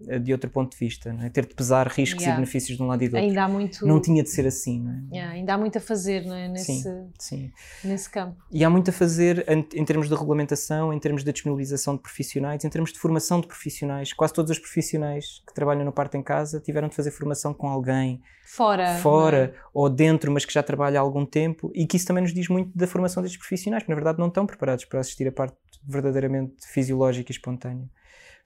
de 0.00 0.32
outro 0.32 0.48
ponto 0.48 0.72
de 0.72 0.78
vista, 0.78 1.14
é? 1.22 1.28
ter 1.28 1.44
de 1.44 1.54
pesar 1.54 1.88
riscos 1.88 2.22
yeah. 2.22 2.34
e 2.34 2.40
benefícios 2.40 2.76
de 2.76 2.82
um 2.82 2.86
lado 2.86 3.02
e 3.02 3.08
do 3.08 3.16
outro. 3.16 3.28
Ainda 3.28 3.44
há 3.44 3.48
muito... 3.48 3.84
Não 3.84 4.00
tinha 4.00 4.22
de 4.22 4.30
ser 4.30 4.46
assim, 4.46 4.80
não 4.80 4.92
é? 4.92 5.16
Yeah, 5.16 5.34
ainda 5.34 5.54
há 5.54 5.58
muito 5.58 5.78
a 5.78 5.80
fazer 5.80 6.24
não 6.24 6.34
é? 6.34 6.48
nesse, 6.48 6.82
sim, 6.82 7.10
sim. 7.18 7.52
nesse 7.82 8.08
campo. 8.08 8.36
E 8.50 8.64
há 8.64 8.70
muito 8.70 8.90
a 8.90 8.92
fazer 8.92 9.44
em, 9.48 9.84
termos 9.84 10.08
de 10.08 10.14
regulamentação, 10.14 10.92
em 10.92 10.98
termos 11.00 11.24
de 11.24 11.32
disponibilização 11.32 11.96
de 11.96 12.02
profissionais, 12.02 12.64
em 12.64 12.68
termos 12.68 12.92
de 12.92 12.98
formação 12.98 13.40
de 13.40 13.48
profissionais. 13.48 14.12
Quase 14.12 14.32
todos 14.32 14.50
os 14.52 14.58
profissionais 14.58 15.42
que 15.46 15.52
trabalham 15.52 15.84
no 15.84 15.92
parto 15.92 16.16
em 16.16 16.22
casa 16.22 16.60
tiveram 16.60 16.88
de 16.88 16.94
fazer 16.94 17.10
formação 17.10 17.52
com 17.52 17.68
alguém 17.68 18.22
fora, 18.46 18.98
fora 18.98 19.54
é? 19.54 19.60
ou 19.74 19.90
dentro, 19.90 20.30
mas 20.30 20.44
que 20.44 20.52
já 20.52 20.62
trabalha 20.62 21.00
há 21.00 21.02
algum 21.02 21.26
tempo 21.26 21.70
e 21.74 21.86
que 21.86 21.96
isso 21.96 22.06
também 22.06 22.22
nos 22.22 22.32
diz 22.32 22.48
muito 22.48 22.70
da 22.76 22.86
formação 22.86 23.22
destes 23.22 23.38
profissionais, 23.38 23.82
que 23.82 23.88
na 23.88 23.94
verdade 23.94 24.18
não 24.18 24.28
estão 24.28 24.46
preparados 24.46 24.84
para 24.84 25.00
assistir 25.00 25.26
a 25.26 25.32
parte 25.32 25.56
verdadeiramente 25.84 26.66
fisiológica 26.66 27.30
e 27.30 27.34
espontânea. 27.34 27.88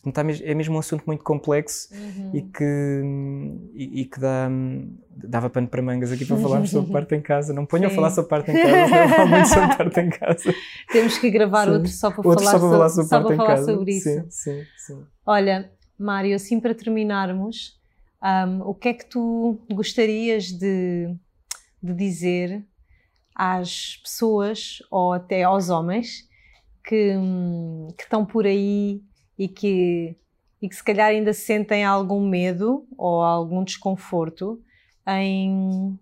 Portanto, 0.03 0.43
é 0.43 0.53
mesmo 0.53 0.75
um 0.75 0.79
assunto 0.81 1.05
muito 1.07 1.23
complexo 1.23 1.89
uhum. 1.95 2.31
e 2.35 2.43
que, 2.43 3.03
e, 3.73 4.01
e, 4.01 4.05
que 4.05 4.19
dá, 4.19 4.49
dava 5.11 5.49
pano 5.49 5.69
para 5.69 5.81
mangas 5.81 6.11
aqui 6.11 6.25
para 6.25 6.37
falarmos 6.39 6.71
sobre 6.71 6.91
parte 6.93 7.15
em 7.15 7.23
casa. 7.23 7.55
Não 7.55 7.65
ponham 7.65 7.87
a 7.87 7.95
falar 7.95 8.11
sobre 8.11 8.29
parte 8.29 8.51
em 8.51 8.55
casa, 8.55 9.19
não 9.19 9.29
muito 9.29 9.49
sobre 9.49 9.77
parte 9.79 10.01
em 10.01 10.11
casa. 10.11 10.55
Temos 10.91 11.19
que 11.19 11.31
gravar 11.31 11.67
sim. 11.67 11.73
outro 11.75 11.89
só 11.89 12.11
para 12.11 12.29
outro 12.29 12.45
falar, 12.45 12.59
só 12.59 12.59
para 12.59 12.71
falar 12.71 12.89
sobre, 12.89 13.09
só 13.09 13.23
para 13.23 13.37
falar 13.37 13.63
sobre 13.63 13.93
isso. 13.93 14.09
Sim, 14.09 14.25
sim, 14.29 14.63
sim. 14.77 15.07
Olha, 15.25 15.71
Mário, 15.97 16.35
assim 16.35 16.59
para 16.59 16.75
terminarmos, 16.75 17.79
um, 18.21 18.63
o 18.63 18.75
que 18.75 18.89
é 18.89 18.95
que 18.95 19.07
tu 19.07 19.61
gostarias 19.71 20.47
de, 20.47 21.15
de 21.81 21.95
dizer 21.95 22.65
às 23.37 23.99
pessoas 24.03 24.79
ou 24.91 25.13
até 25.13 25.45
aos 25.45 25.71
homens 25.71 26.29
que, 26.85 27.17
hum, 27.17 27.87
que 27.97 28.03
estão 28.03 28.27
por 28.27 28.47
aí 28.47 29.01
e 29.43 29.49
que, 29.49 30.15
e 30.61 30.69
que 30.69 30.77
se 30.77 30.85
calhar 30.85 31.09
ainda 31.09 31.33
sentem 31.33 31.85
algum 31.85 32.25
medo 32.29 32.87
ou 32.97 33.21
algum 33.21 33.65
desconforto 33.65 34.63
em, 35.05 35.99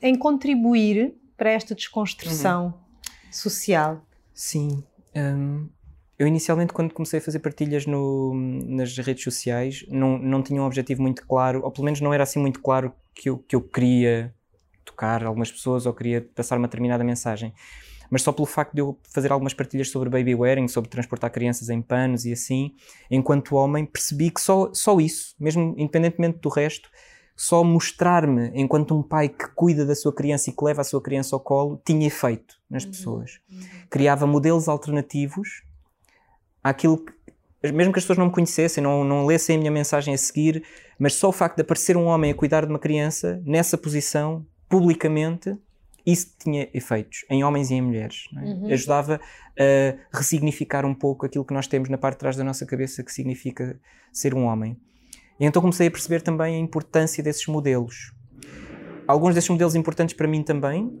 em 0.00 0.16
contribuir 0.16 1.14
para 1.36 1.50
esta 1.50 1.74
desconstrução 1.74 2.66
uhum. 2.66 3.02
social. 3.30 4.02
Sim. 4.32 4.82
Um, 5.14 5.68
eu 6.18 6.26
inicialmente, 6.26 6.72
quando 6.72 6.94
comecei 6.94 7.18
a 7.18 7.22
fazer 7.22 7.40
partilhas 7.40 7.84
no, 7.84 8.32
nas 8.66 8.96
redes 8.96 9.22
sociais, 9.22 9.84
não, 9.90 10.18
não 10.18 10.42
tinha 10.42 10.62
um 10.62 10.64
objetivo 10.64 11.02
muito 11.02 11.26
claro, 11.26 11.60
ou 11.62 11.70
pelo 11.70 11.84
menos 11.84 12.00
não 12.00 12.14
era 12.14 12.22
assim 12.22 12.40
muito 12.40 12.62
claro 12.62 12.94
que 13.14 13.28
eu, 13.28 13.38
que 13.38 13.54
eu 13.54 13.60
queria 13.60 14.34
tocar 14.86 15.22
algumas 15.22 15.52
pessoas 15.52 15.84
ou 15.84 15.92
queria 15.92 16.26
passar 16.34 16.56
uma 16.56 16.66
determinada 16.66 17.04
mensagem 17.04 17.52
mas 18.10 18.22
só 18.22 18.32
pelo 18.32 18.46
facto 18.46 18.74
de 18.74 18.80
eu 18.80 18.98
fazer 19.12 19.32
algumas 19.32 19.54
partilhas 19.54 19.90
sobre 19.90 20.08
baby 20.08 20.34
wearing, 20.34 20.68
sobre 20.68 20.90
transportar 20.90 21.30
crianças 21.30 21.68
em 21.68 21.82
panos 21.82 22.24
e 22.24 22.32
assim, 22.32 22.74
enquanto 23.10 23.56
homem, 23.56 23.84
percebi 23.84 24.30
que 24.30 24.40
só, 24.40 24.70
só 24.72 24.98
isso, 24.98 25.34
mesmo 25.38 25.74
independentemente 25.76 26.38
do 26.38 26.48
resto, 26.48 26.90
só 27.36 27.62
mostrar-me 27.62 28.50
enquanto 28.52 28.98
um 28.98 29.02
pai 29.02 29.28
que 29.28 29.46
cuida 29.54 29.86
da 29.86 29.94
sua 29.94 30.12
criança 30.12 30.50
e 30.50 30.52
que 30.52 30.64
leva 30.64 30.80
a 30.80 30.84
sua 30.84 31.00
criança 31.00 31.36
ao 31.36 31.40
colo 31.40 31.80
tinha 31.84 32.06
efeito 32.06 32.56
nas 32.68 32.82
uhum. 32.82 32.90
pessoas. 32.90 33.40
Uhum. 33.48 33.60
Criava 33.88 34.26
modelos 34.26 34.68
alternativos 34.68 35.62
àquilo 36.64 36.98
que, 36.98 37.72
mesmo 37.72 37.92
que 37.92 37.98
as 38.00 38.04
pessoas 38.04 38.18
não 38.18 38.26
me 38.26 38.32
conhecessem, 38.32 38.82
não, 38.82 39.04
não 39.04 39.24
lessem 39.24 39.54
a 39.54 39.58
minha 39.58 39.70
mensagem 39.70 40.14
a 40.14 40.18
seguir, 40.18 40.64
mas 40.98 41.14
só 41.14 41.28
o 41.28 41.32
facto 41.32 41.56
de 41.56 41.62
aparecer 41.62 41.96
um 41.96 42.06
homem 42.06 42.32
a 42.32 42.34
cuidar 42.34 42.64
de 42.64 42.70
uma 42.70 42.78
criança 42.78 43.40
nessa 43.44 43.78
posição, 43.78 44.44
publicamente, 44.68 45.56
isso 46.10 46.34
tinha 46.38 46.68
efeitos 46.72 47.24
em 47.28 47.44
homens 47.44 47.70
e 47.70 47.74
em 47.74 47.82
mulheres. 47.82 48.24
É? 48.34 48.40
Uhum. 48.40 48.72
Ajudava 48.72 49.20
a 49.58 50.16
ressignificar 50.16 50.86
um 50.86 50.94
pouco 50.94 51.26
aquilo 51.26 51.44
que 51.44 51.52
nós 51.52 51.66
temos 51.66 51.88
na 51.88 51.98
parte 51.98 52.14
de 52.14 52.20
trás 52.20 52.36
da 52.36 52.42
nossa 52.42 52.64
cabeça 52.64 53.02
que 53.04 53.12
significa 53.12 53.78
ser 54.12 54.34
um 54.34 54.44
homem. 54.44 54.76
E 55.38 55.44
então 55.44 55.60
comecei 55.60 55.86
a 55.86 55.90
perceber 55.90 56.22
também 56.22 56.56
a 56.56 56.58
importância 56.58 57.22
desses 57.22 57.46
modelos. 57.46 58.14
Alguns 59.06 59.34
desses 59.34 59.50
modelos 59.50 59.74
importantes 59.74 60.16
para 60.16 60.26
mim 60.26 60.42
também, 60.42 60.98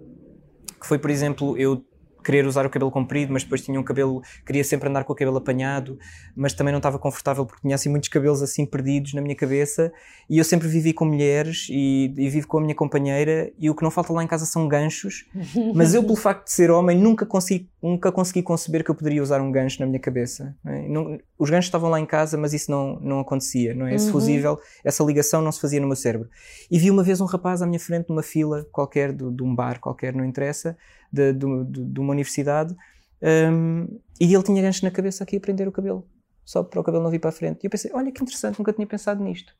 que 0.78 0.86
foi, 0.86 0.98
por 0.98 1.10
exemplo, 1.10 1.56
eu 1.56 1.84
querer 2.22 2.46
usar 2.46 2.66
o 2.66 2.70
cabelo 2.70 2.90
comprido, 2.90 3.32
mas 3.32 3.42
depois 3.42 3.62
tinha 3.62 3.78
um 3.78 3.82
cabelo, 3.82 4.22
queria 4.44 4.64
sempre 4.64 4.88
andar 4.88 5.04
com 5.04 5.12
o 5.12 5.16
cabelo 5.16 5.36
apanhado, 5.36 5.98
mas 6.36 6.52
também 6.52 6.72
não 6.72 6.78
estava 6.78 6.98
confortável 6.98 7.46
porque 7.46 7.62
tinha 7.62 7.74
assim 7.74 7.88
muitos 7.88 8.08
cabelos 8.08 8.42
assim 8.42 8.66
perdidos 8.66 9.14
na 9.14 9.20
minha 9.20 9.34
cabeça 9.34 9.92
e 10.28 10.38
eu 10.38 10.44
sempre 10.44 10.68
vivi 10.68 10.92
com 10.92 11.04
mulheres 11.04 11.68
e, 11.70 12.12
e 12.16 12.28
vivo 12.28 12.46
com 12.46 12.58
a 12.58 12.60
minha 12.60 12.74
companheira 12.74 13.50
e 13.58 13.70
o 13.70 13.74
que 13.74 13.82
não 13.82 13.90
falta 13.90 14.12
lá 14.12 14.22
em 14.22 14.26
casa 14.26 14.46
são 14.46 14.68
ganchos, 14.68 15.26
mas 15.74 15.94
eu 15.94 16.02
pelo 16.02 16.16
facto 16.16 16.44
de 16.44 16.52
ser 16.52 16.70
homem 16.70 16.98
nunca 16.98 17.24
consegui, 17.24 17.68
nunca 17.82 18.10
consegui 18.10 18.42
conceber 18.42 18.84
que 18.84 18.90
eu 18.90 18.94
poderia 18.94 19.22
usar 19.22 19.40
um 19.40 19.50
gancho 19.50 19.80
na 19.80 19.86
minha 19.86 20.00
cabeça. 20.00 20.56
É? 20.66 20.88
Não, 20.88 21.18
os 21.38 21.50
ganchos 21.50 21.66
estavam 21.66 21.90
lá 21.90 22.00
em 22.00 22.06
casa, 22.06 22.36
mas 22.36 22.52
isso 22.52 22.70
não, 22.70 22.98
não 23.00 23.20
acontecia, 23.20 23.74
não 23.74 23.86
é? 23.86 23.94
Esse 23.94 24.06
uhum. 24.06 24.12
fusível, 24.12 24.58
essa 24.84 25.02
ligação 25.04 25.40
não 25.40 25.52
se 25.52 25.60
fazia 25.60 25.80
no 25.80 25.86
meu 25.86 25.96
cérebro. 25.96 26.28
E 26.70 26.78
vi 26.78 26.90
uma 26.90 27.02
vez 27.02 27.20
um 27.20 27.24
rapaz 27.26 27.62
à 27.62 27.66
minha 27.66 27.80
frente 27.80 28.08
numa 28.08 28.22
fila 28.22 28.66
qualquer, 28.72 29.12
de, 29.12 29.30
de 29.30 29.42
um 29.42 29.54
bar 29.54 29.80
qualquer, 29.80 30.14
não 30.14 30.24
interessa, 30.24 30.76
de, 31.12 31.32
de, 31.32 31.64
de 31.64 32.00
uma 32.00 32.12
universidade 32.12 32.74
um, 33.22 34.00
e 34.20 34.32
ele 34.32 34.42
tinha 34.42 34.62
ganchos 34.62 34.82
na 34.82 34.90
cabeça 34.90 35.24
aqui 35.24 35.36
a 35.36 35.40
prender 35.40 35.66
o 35.68 35.72
cabelo, 35.72 36.06
só 36.44 36.62
para 36.62 36.80
o 36.80 36.84
cabelo 36.84 37.02
não 37.02 37.10
vir 37.10 37.18
para 37.18 37.30
a 37.30 37.32
frente. 37.32 37.62
E 37.62 37.66
eu 37.66 37.70
pensei, 37.70 37.90
olha 37.92 38.10
que 38.12 38.22
interessante, 38.22 38.58
nunca 38.58 38.72
tinha 38.72 38.86
pensado 38.86 39.22
nisto. 39.22 39.52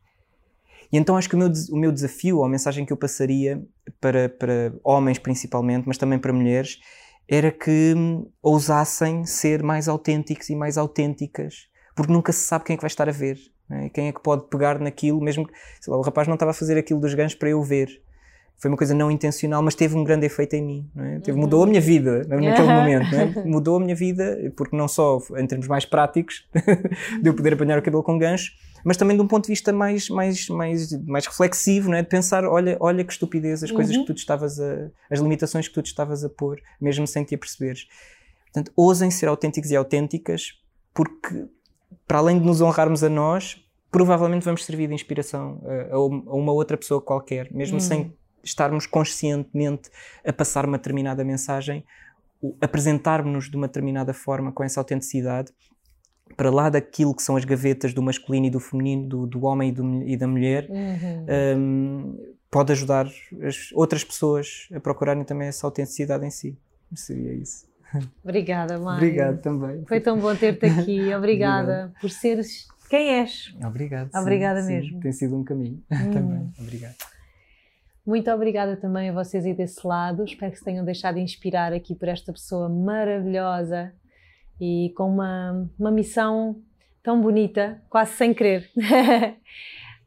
E 0.92 0.96
então 0.96 1.16
acho 1.16 1.28
que 1.28 1.34
o 1.34 1.38
meu, 1.38 1.52
o 1.70 1.76
meu 1.76 1.92
desafio, 1.92 2.38
ou 2.38 2.44
a 2.44 2.48
mensagem 2.48 2.84
que 2.84 2.92
eu 2.92 2.96
passaria 2.96 3.62
para, 4.00 4.28
para 4.28 4.72
homens 4.82 5.18
principalmente, 5.18 5.86
mas 5.86 5.98
também 5.98 6.18
para 6.18 6.32
mulheres, 6.32 6.78
era 7.28 7.50
que 7.50 7.94
hum, 7.94 8.30
ousassem 8.42 9.24
ser 9.24 9.62
mais 9.62 9.86
autênticos 9.86 10.48
e 10.48 10.56
mais 10.56 10.78
autênticas, 10.78 11.68
porque 11.94 12.12
nunca 12.12 12.32
se 12.32 12.40
sabe 12.40 12.64
quem 12.64 12.74
é 12.74 12.76
que 12.76 12.82
vai 12.82 12.88
estar 12.88 13.08
a 13.08 13.12
ver. 13.12 13.38
É? 13.70 13.90
Quem 13.90 14.08
é 14.08 14.12
que 14.12 14.22
pode 14.22 14.48
pegar 14.48 14.78
naquilo, 14.78 15.20
mesmo 15.20 15.46
que 15.46 15.52
lá, 15.90 15.98
o 15.98 16.00
rapaz 16.00 16.26
não 16.26 16.34
estava 16.34 16.52
a 16.52 16.54
fazer 16.54 16.78
aquilo 16.78 17.00
dos 17.00 17.12
ganchos 17.12 17.38
para 17.38 17.50
eu 17.50 17.62
ver 17.62 17.88
foi 18.58 18.68
uma 18.68 18.76
coisa 18.76 18.92
não 18.92 19.08
intencional, 19.08 19.62
mas 19.62 19.76
teve 19.76 19.96
um 19.96 20.02
grande 20.02 20.26
efeito 20.26 20.54
em 20.54 20.62
mim. 20.62 20.90
É? 20.96 21.20
Teve, 21.20 21.32
uhum. 21.32 21.44
Mudou 21.44 21.62
a 21.62 21.66
minha 21.66 21.80
vida 21.80 22.24
naquele 22.28 22.68
momento. 22.68 23.14
É? 23.14 23.44
Mudou 23.46 23.76
a 23.76 23.80
minha 23.80 23.94
vida, 23.94 24.52
porque 24.56 24.76
não 24.76 24.88
só 24.88 25.20
em 25.36 25.46
termos 25.46 25.68
mais 25.68 25.84
práticos, 25.84 26.44
de 27.22 27.28
eu 27.28 27.34
poder 27.34 27.54
apanhar 27.54 27.78
o 27.78 27.82
cabelo 27.82 28.02
com 28.02 28.18
gancho, 28.18 28.52
mas 28.84 28.96
também 28.96 29.16
de 29.16 29.22
um 29.22 29.28
ponto 29.28 29.44
de 29.44 29.52
vista 29.52 29.72
mais, 29.72 30.08
mais, 30.08 30.48
mais, 30.48 30.92
mais 31.04 31.26
reflexivo, 31.26 31.94
é? 31.94 32.02
de 32.02 32.08
pensar: 32.08 32.44
olha, 32.44 32.76
olha 32.80 33.04
que 33.04 33.12
estupidez, 33.12 33.62
as 33.62 33.70
coisas 33.70 33.94
uhum. 33.94 34.02
que 34.02 34.08
tu 34.08 34.14
te 34.14 34.18
estavas 34.18 34.58
a. 34.58 34.90
as 35.08 35.20
limitações 35.20 35.68
que 35.68 35.74
tu 35.74 35.82
te 35.82 35.86
estavas 35.86 36.24
a 36.24 36.28
pôr, 36.28 36.60
mesmo 36.80 37.06
sem 37.06 37.22
te 37.22 37.36
aperceberes. 37.36 37.86
Portanto, 38.46 38.72
ousem 38.74 39.10
ser 39.10 39.28
autênticos 39.28 39.70
e 39.70 39.76
autênticas, 39.76 40.54
porque 40.92 41.46
para 42.08 42.18
além 42.18 42.40
de 42.40 42.44
nos 42.44 42.60
honrarmos 42.60 43.04
a 43.04 43.08
nós, 43.08 43.62
provavelmente 43.90 44.42
vamos 44.44 44.64
servir 44.64 44.88
de 44.88 44.94
inspiração 44.94 45.60
a, 45.64 45.94
a 45.94 46.34
uma 46.34 46.52
outra 46.52 46.76
pessoa 46.76 47.00
qualquer, 47.00 47.52
mesmo 47.52 47.74
uhum. 47.74 47.80
sem 47.80 48.12
estarmos 48.42 48.86
conscientemente 48.86 49.90
a 50.26 50.32
passar 50.32 50.66
uma 50.66 50.78
determinada 50.78 51.24
mensagem, 51.24 51.84
apresentarmos-nos 52.60 53.50
de 53.50 53.56
uma 53.56 53.66
determinada 53.66 54.12
forma 54.12 54.52
com 54.52 54.62
essa 54.62 54.80
autenticidade, 54.80 55.52
para 56.36 56.50
lá 56.50 56.68
daquilo 56.68 57.14
que 57.14 57.22
são 57.22 57.36
as 57.36 57.44
gavetas 57.44 57.94
do 57.94 58.02
masculino 58.02 58.46
e 58.46 58.50
do 58.50 58.60
feminino, 58.60 59.08
do, 59.08 59.26
do 59.26 59.44
homem 59.44 59.70
e, 59.70 59.72
do, 59.72 60.02
e, 60.02 60.16
da 60.16 60.26
mulher, 60.26 60.68
uhum. 60.68 61.26
um, 61.58 62.34
pode 62.50 62.72
ajudar 62.72 63.06
as 63.42 63.70
outras 63.72 64.04
pessoas 64.04 64.68
a 64.72 64.78
procurarem 64.78 65.24
também 65.24 65.48
essa 65.48 65.66
autenticidade 65.66 66.24
em 66.24 66.30
si. 66.30 66.56
Seria 66.94 67.32
isso. 67.32 67.66
Obrigada, 68.22 68.78
Mário. 68.78 69.06
Obrigado 69.06 69.40
também. 69.40 69.84
Foi 69.86 70.00
tão 70.00 70.18
bom 70.18 70.34
ter-te 70.34 70.66
aqui. 70.66 71.12
Obrigada 71.14 71.92
por 72.00 72.10
seres 72.10 72.68
quem 72.88 73.20
és. 73.20 73.54
Obrigado. 73.64 74.10
Obrigada 74.14 74.62
sim, 74.62 74.68
mesmo. 74.68 74.90
Sim, 74.92 75.00
tem 75.00 75.12
sido 75.12 75.36
um 75.36 75.44
caminho 75.44 75.82
hum. 75.92 76.10
também. 76.10 76.52
Obrigado. 76.58 76.96
Muito 78.08 78.30
obrigada 78.30 78.74
também 78.74 79.10
a 79.10 79.12
vocês 79.12 79.44
aí 79.44 79.52
desse 79.52 79.86
lado. 79.86 80.24
Espero 80.24 80.50
que 80.50 80.56
se 80.56 80.64
tenham 80.64 80.82
deixado 80.82 81.18
inspirar 81.18 81.74
aqui 81.74 81.94
por 81.94 82.08
esta 82.08 82.32
pessoa 82.32 82.66
maravilhosa 82.66 83.92
e 84.58 84.94
com 84.96 85.10
uma, 85.10 85.68
uma 85.78 85.90
missão 85.90 86.56
tão 87.02 87.20
bonita, 87.20 87.82
quase 87.90 88.12
sem 88.12 88.32
querer. 88.32 88.70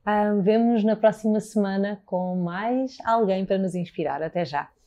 um, 0.07 0.41
Vemo-nos 0.41 0.83
na 0.83 0.95
próxima 0.95 1.39
semana 1.39 2.01
com 2.03 2.37
mais 2.37 2.97
alguém 3.05 3.45
para 3.45 3.59
nos 3.59 3.75
inspirar. 3.75 4.23
Até 4.23 4.45
já! 4.45 4.80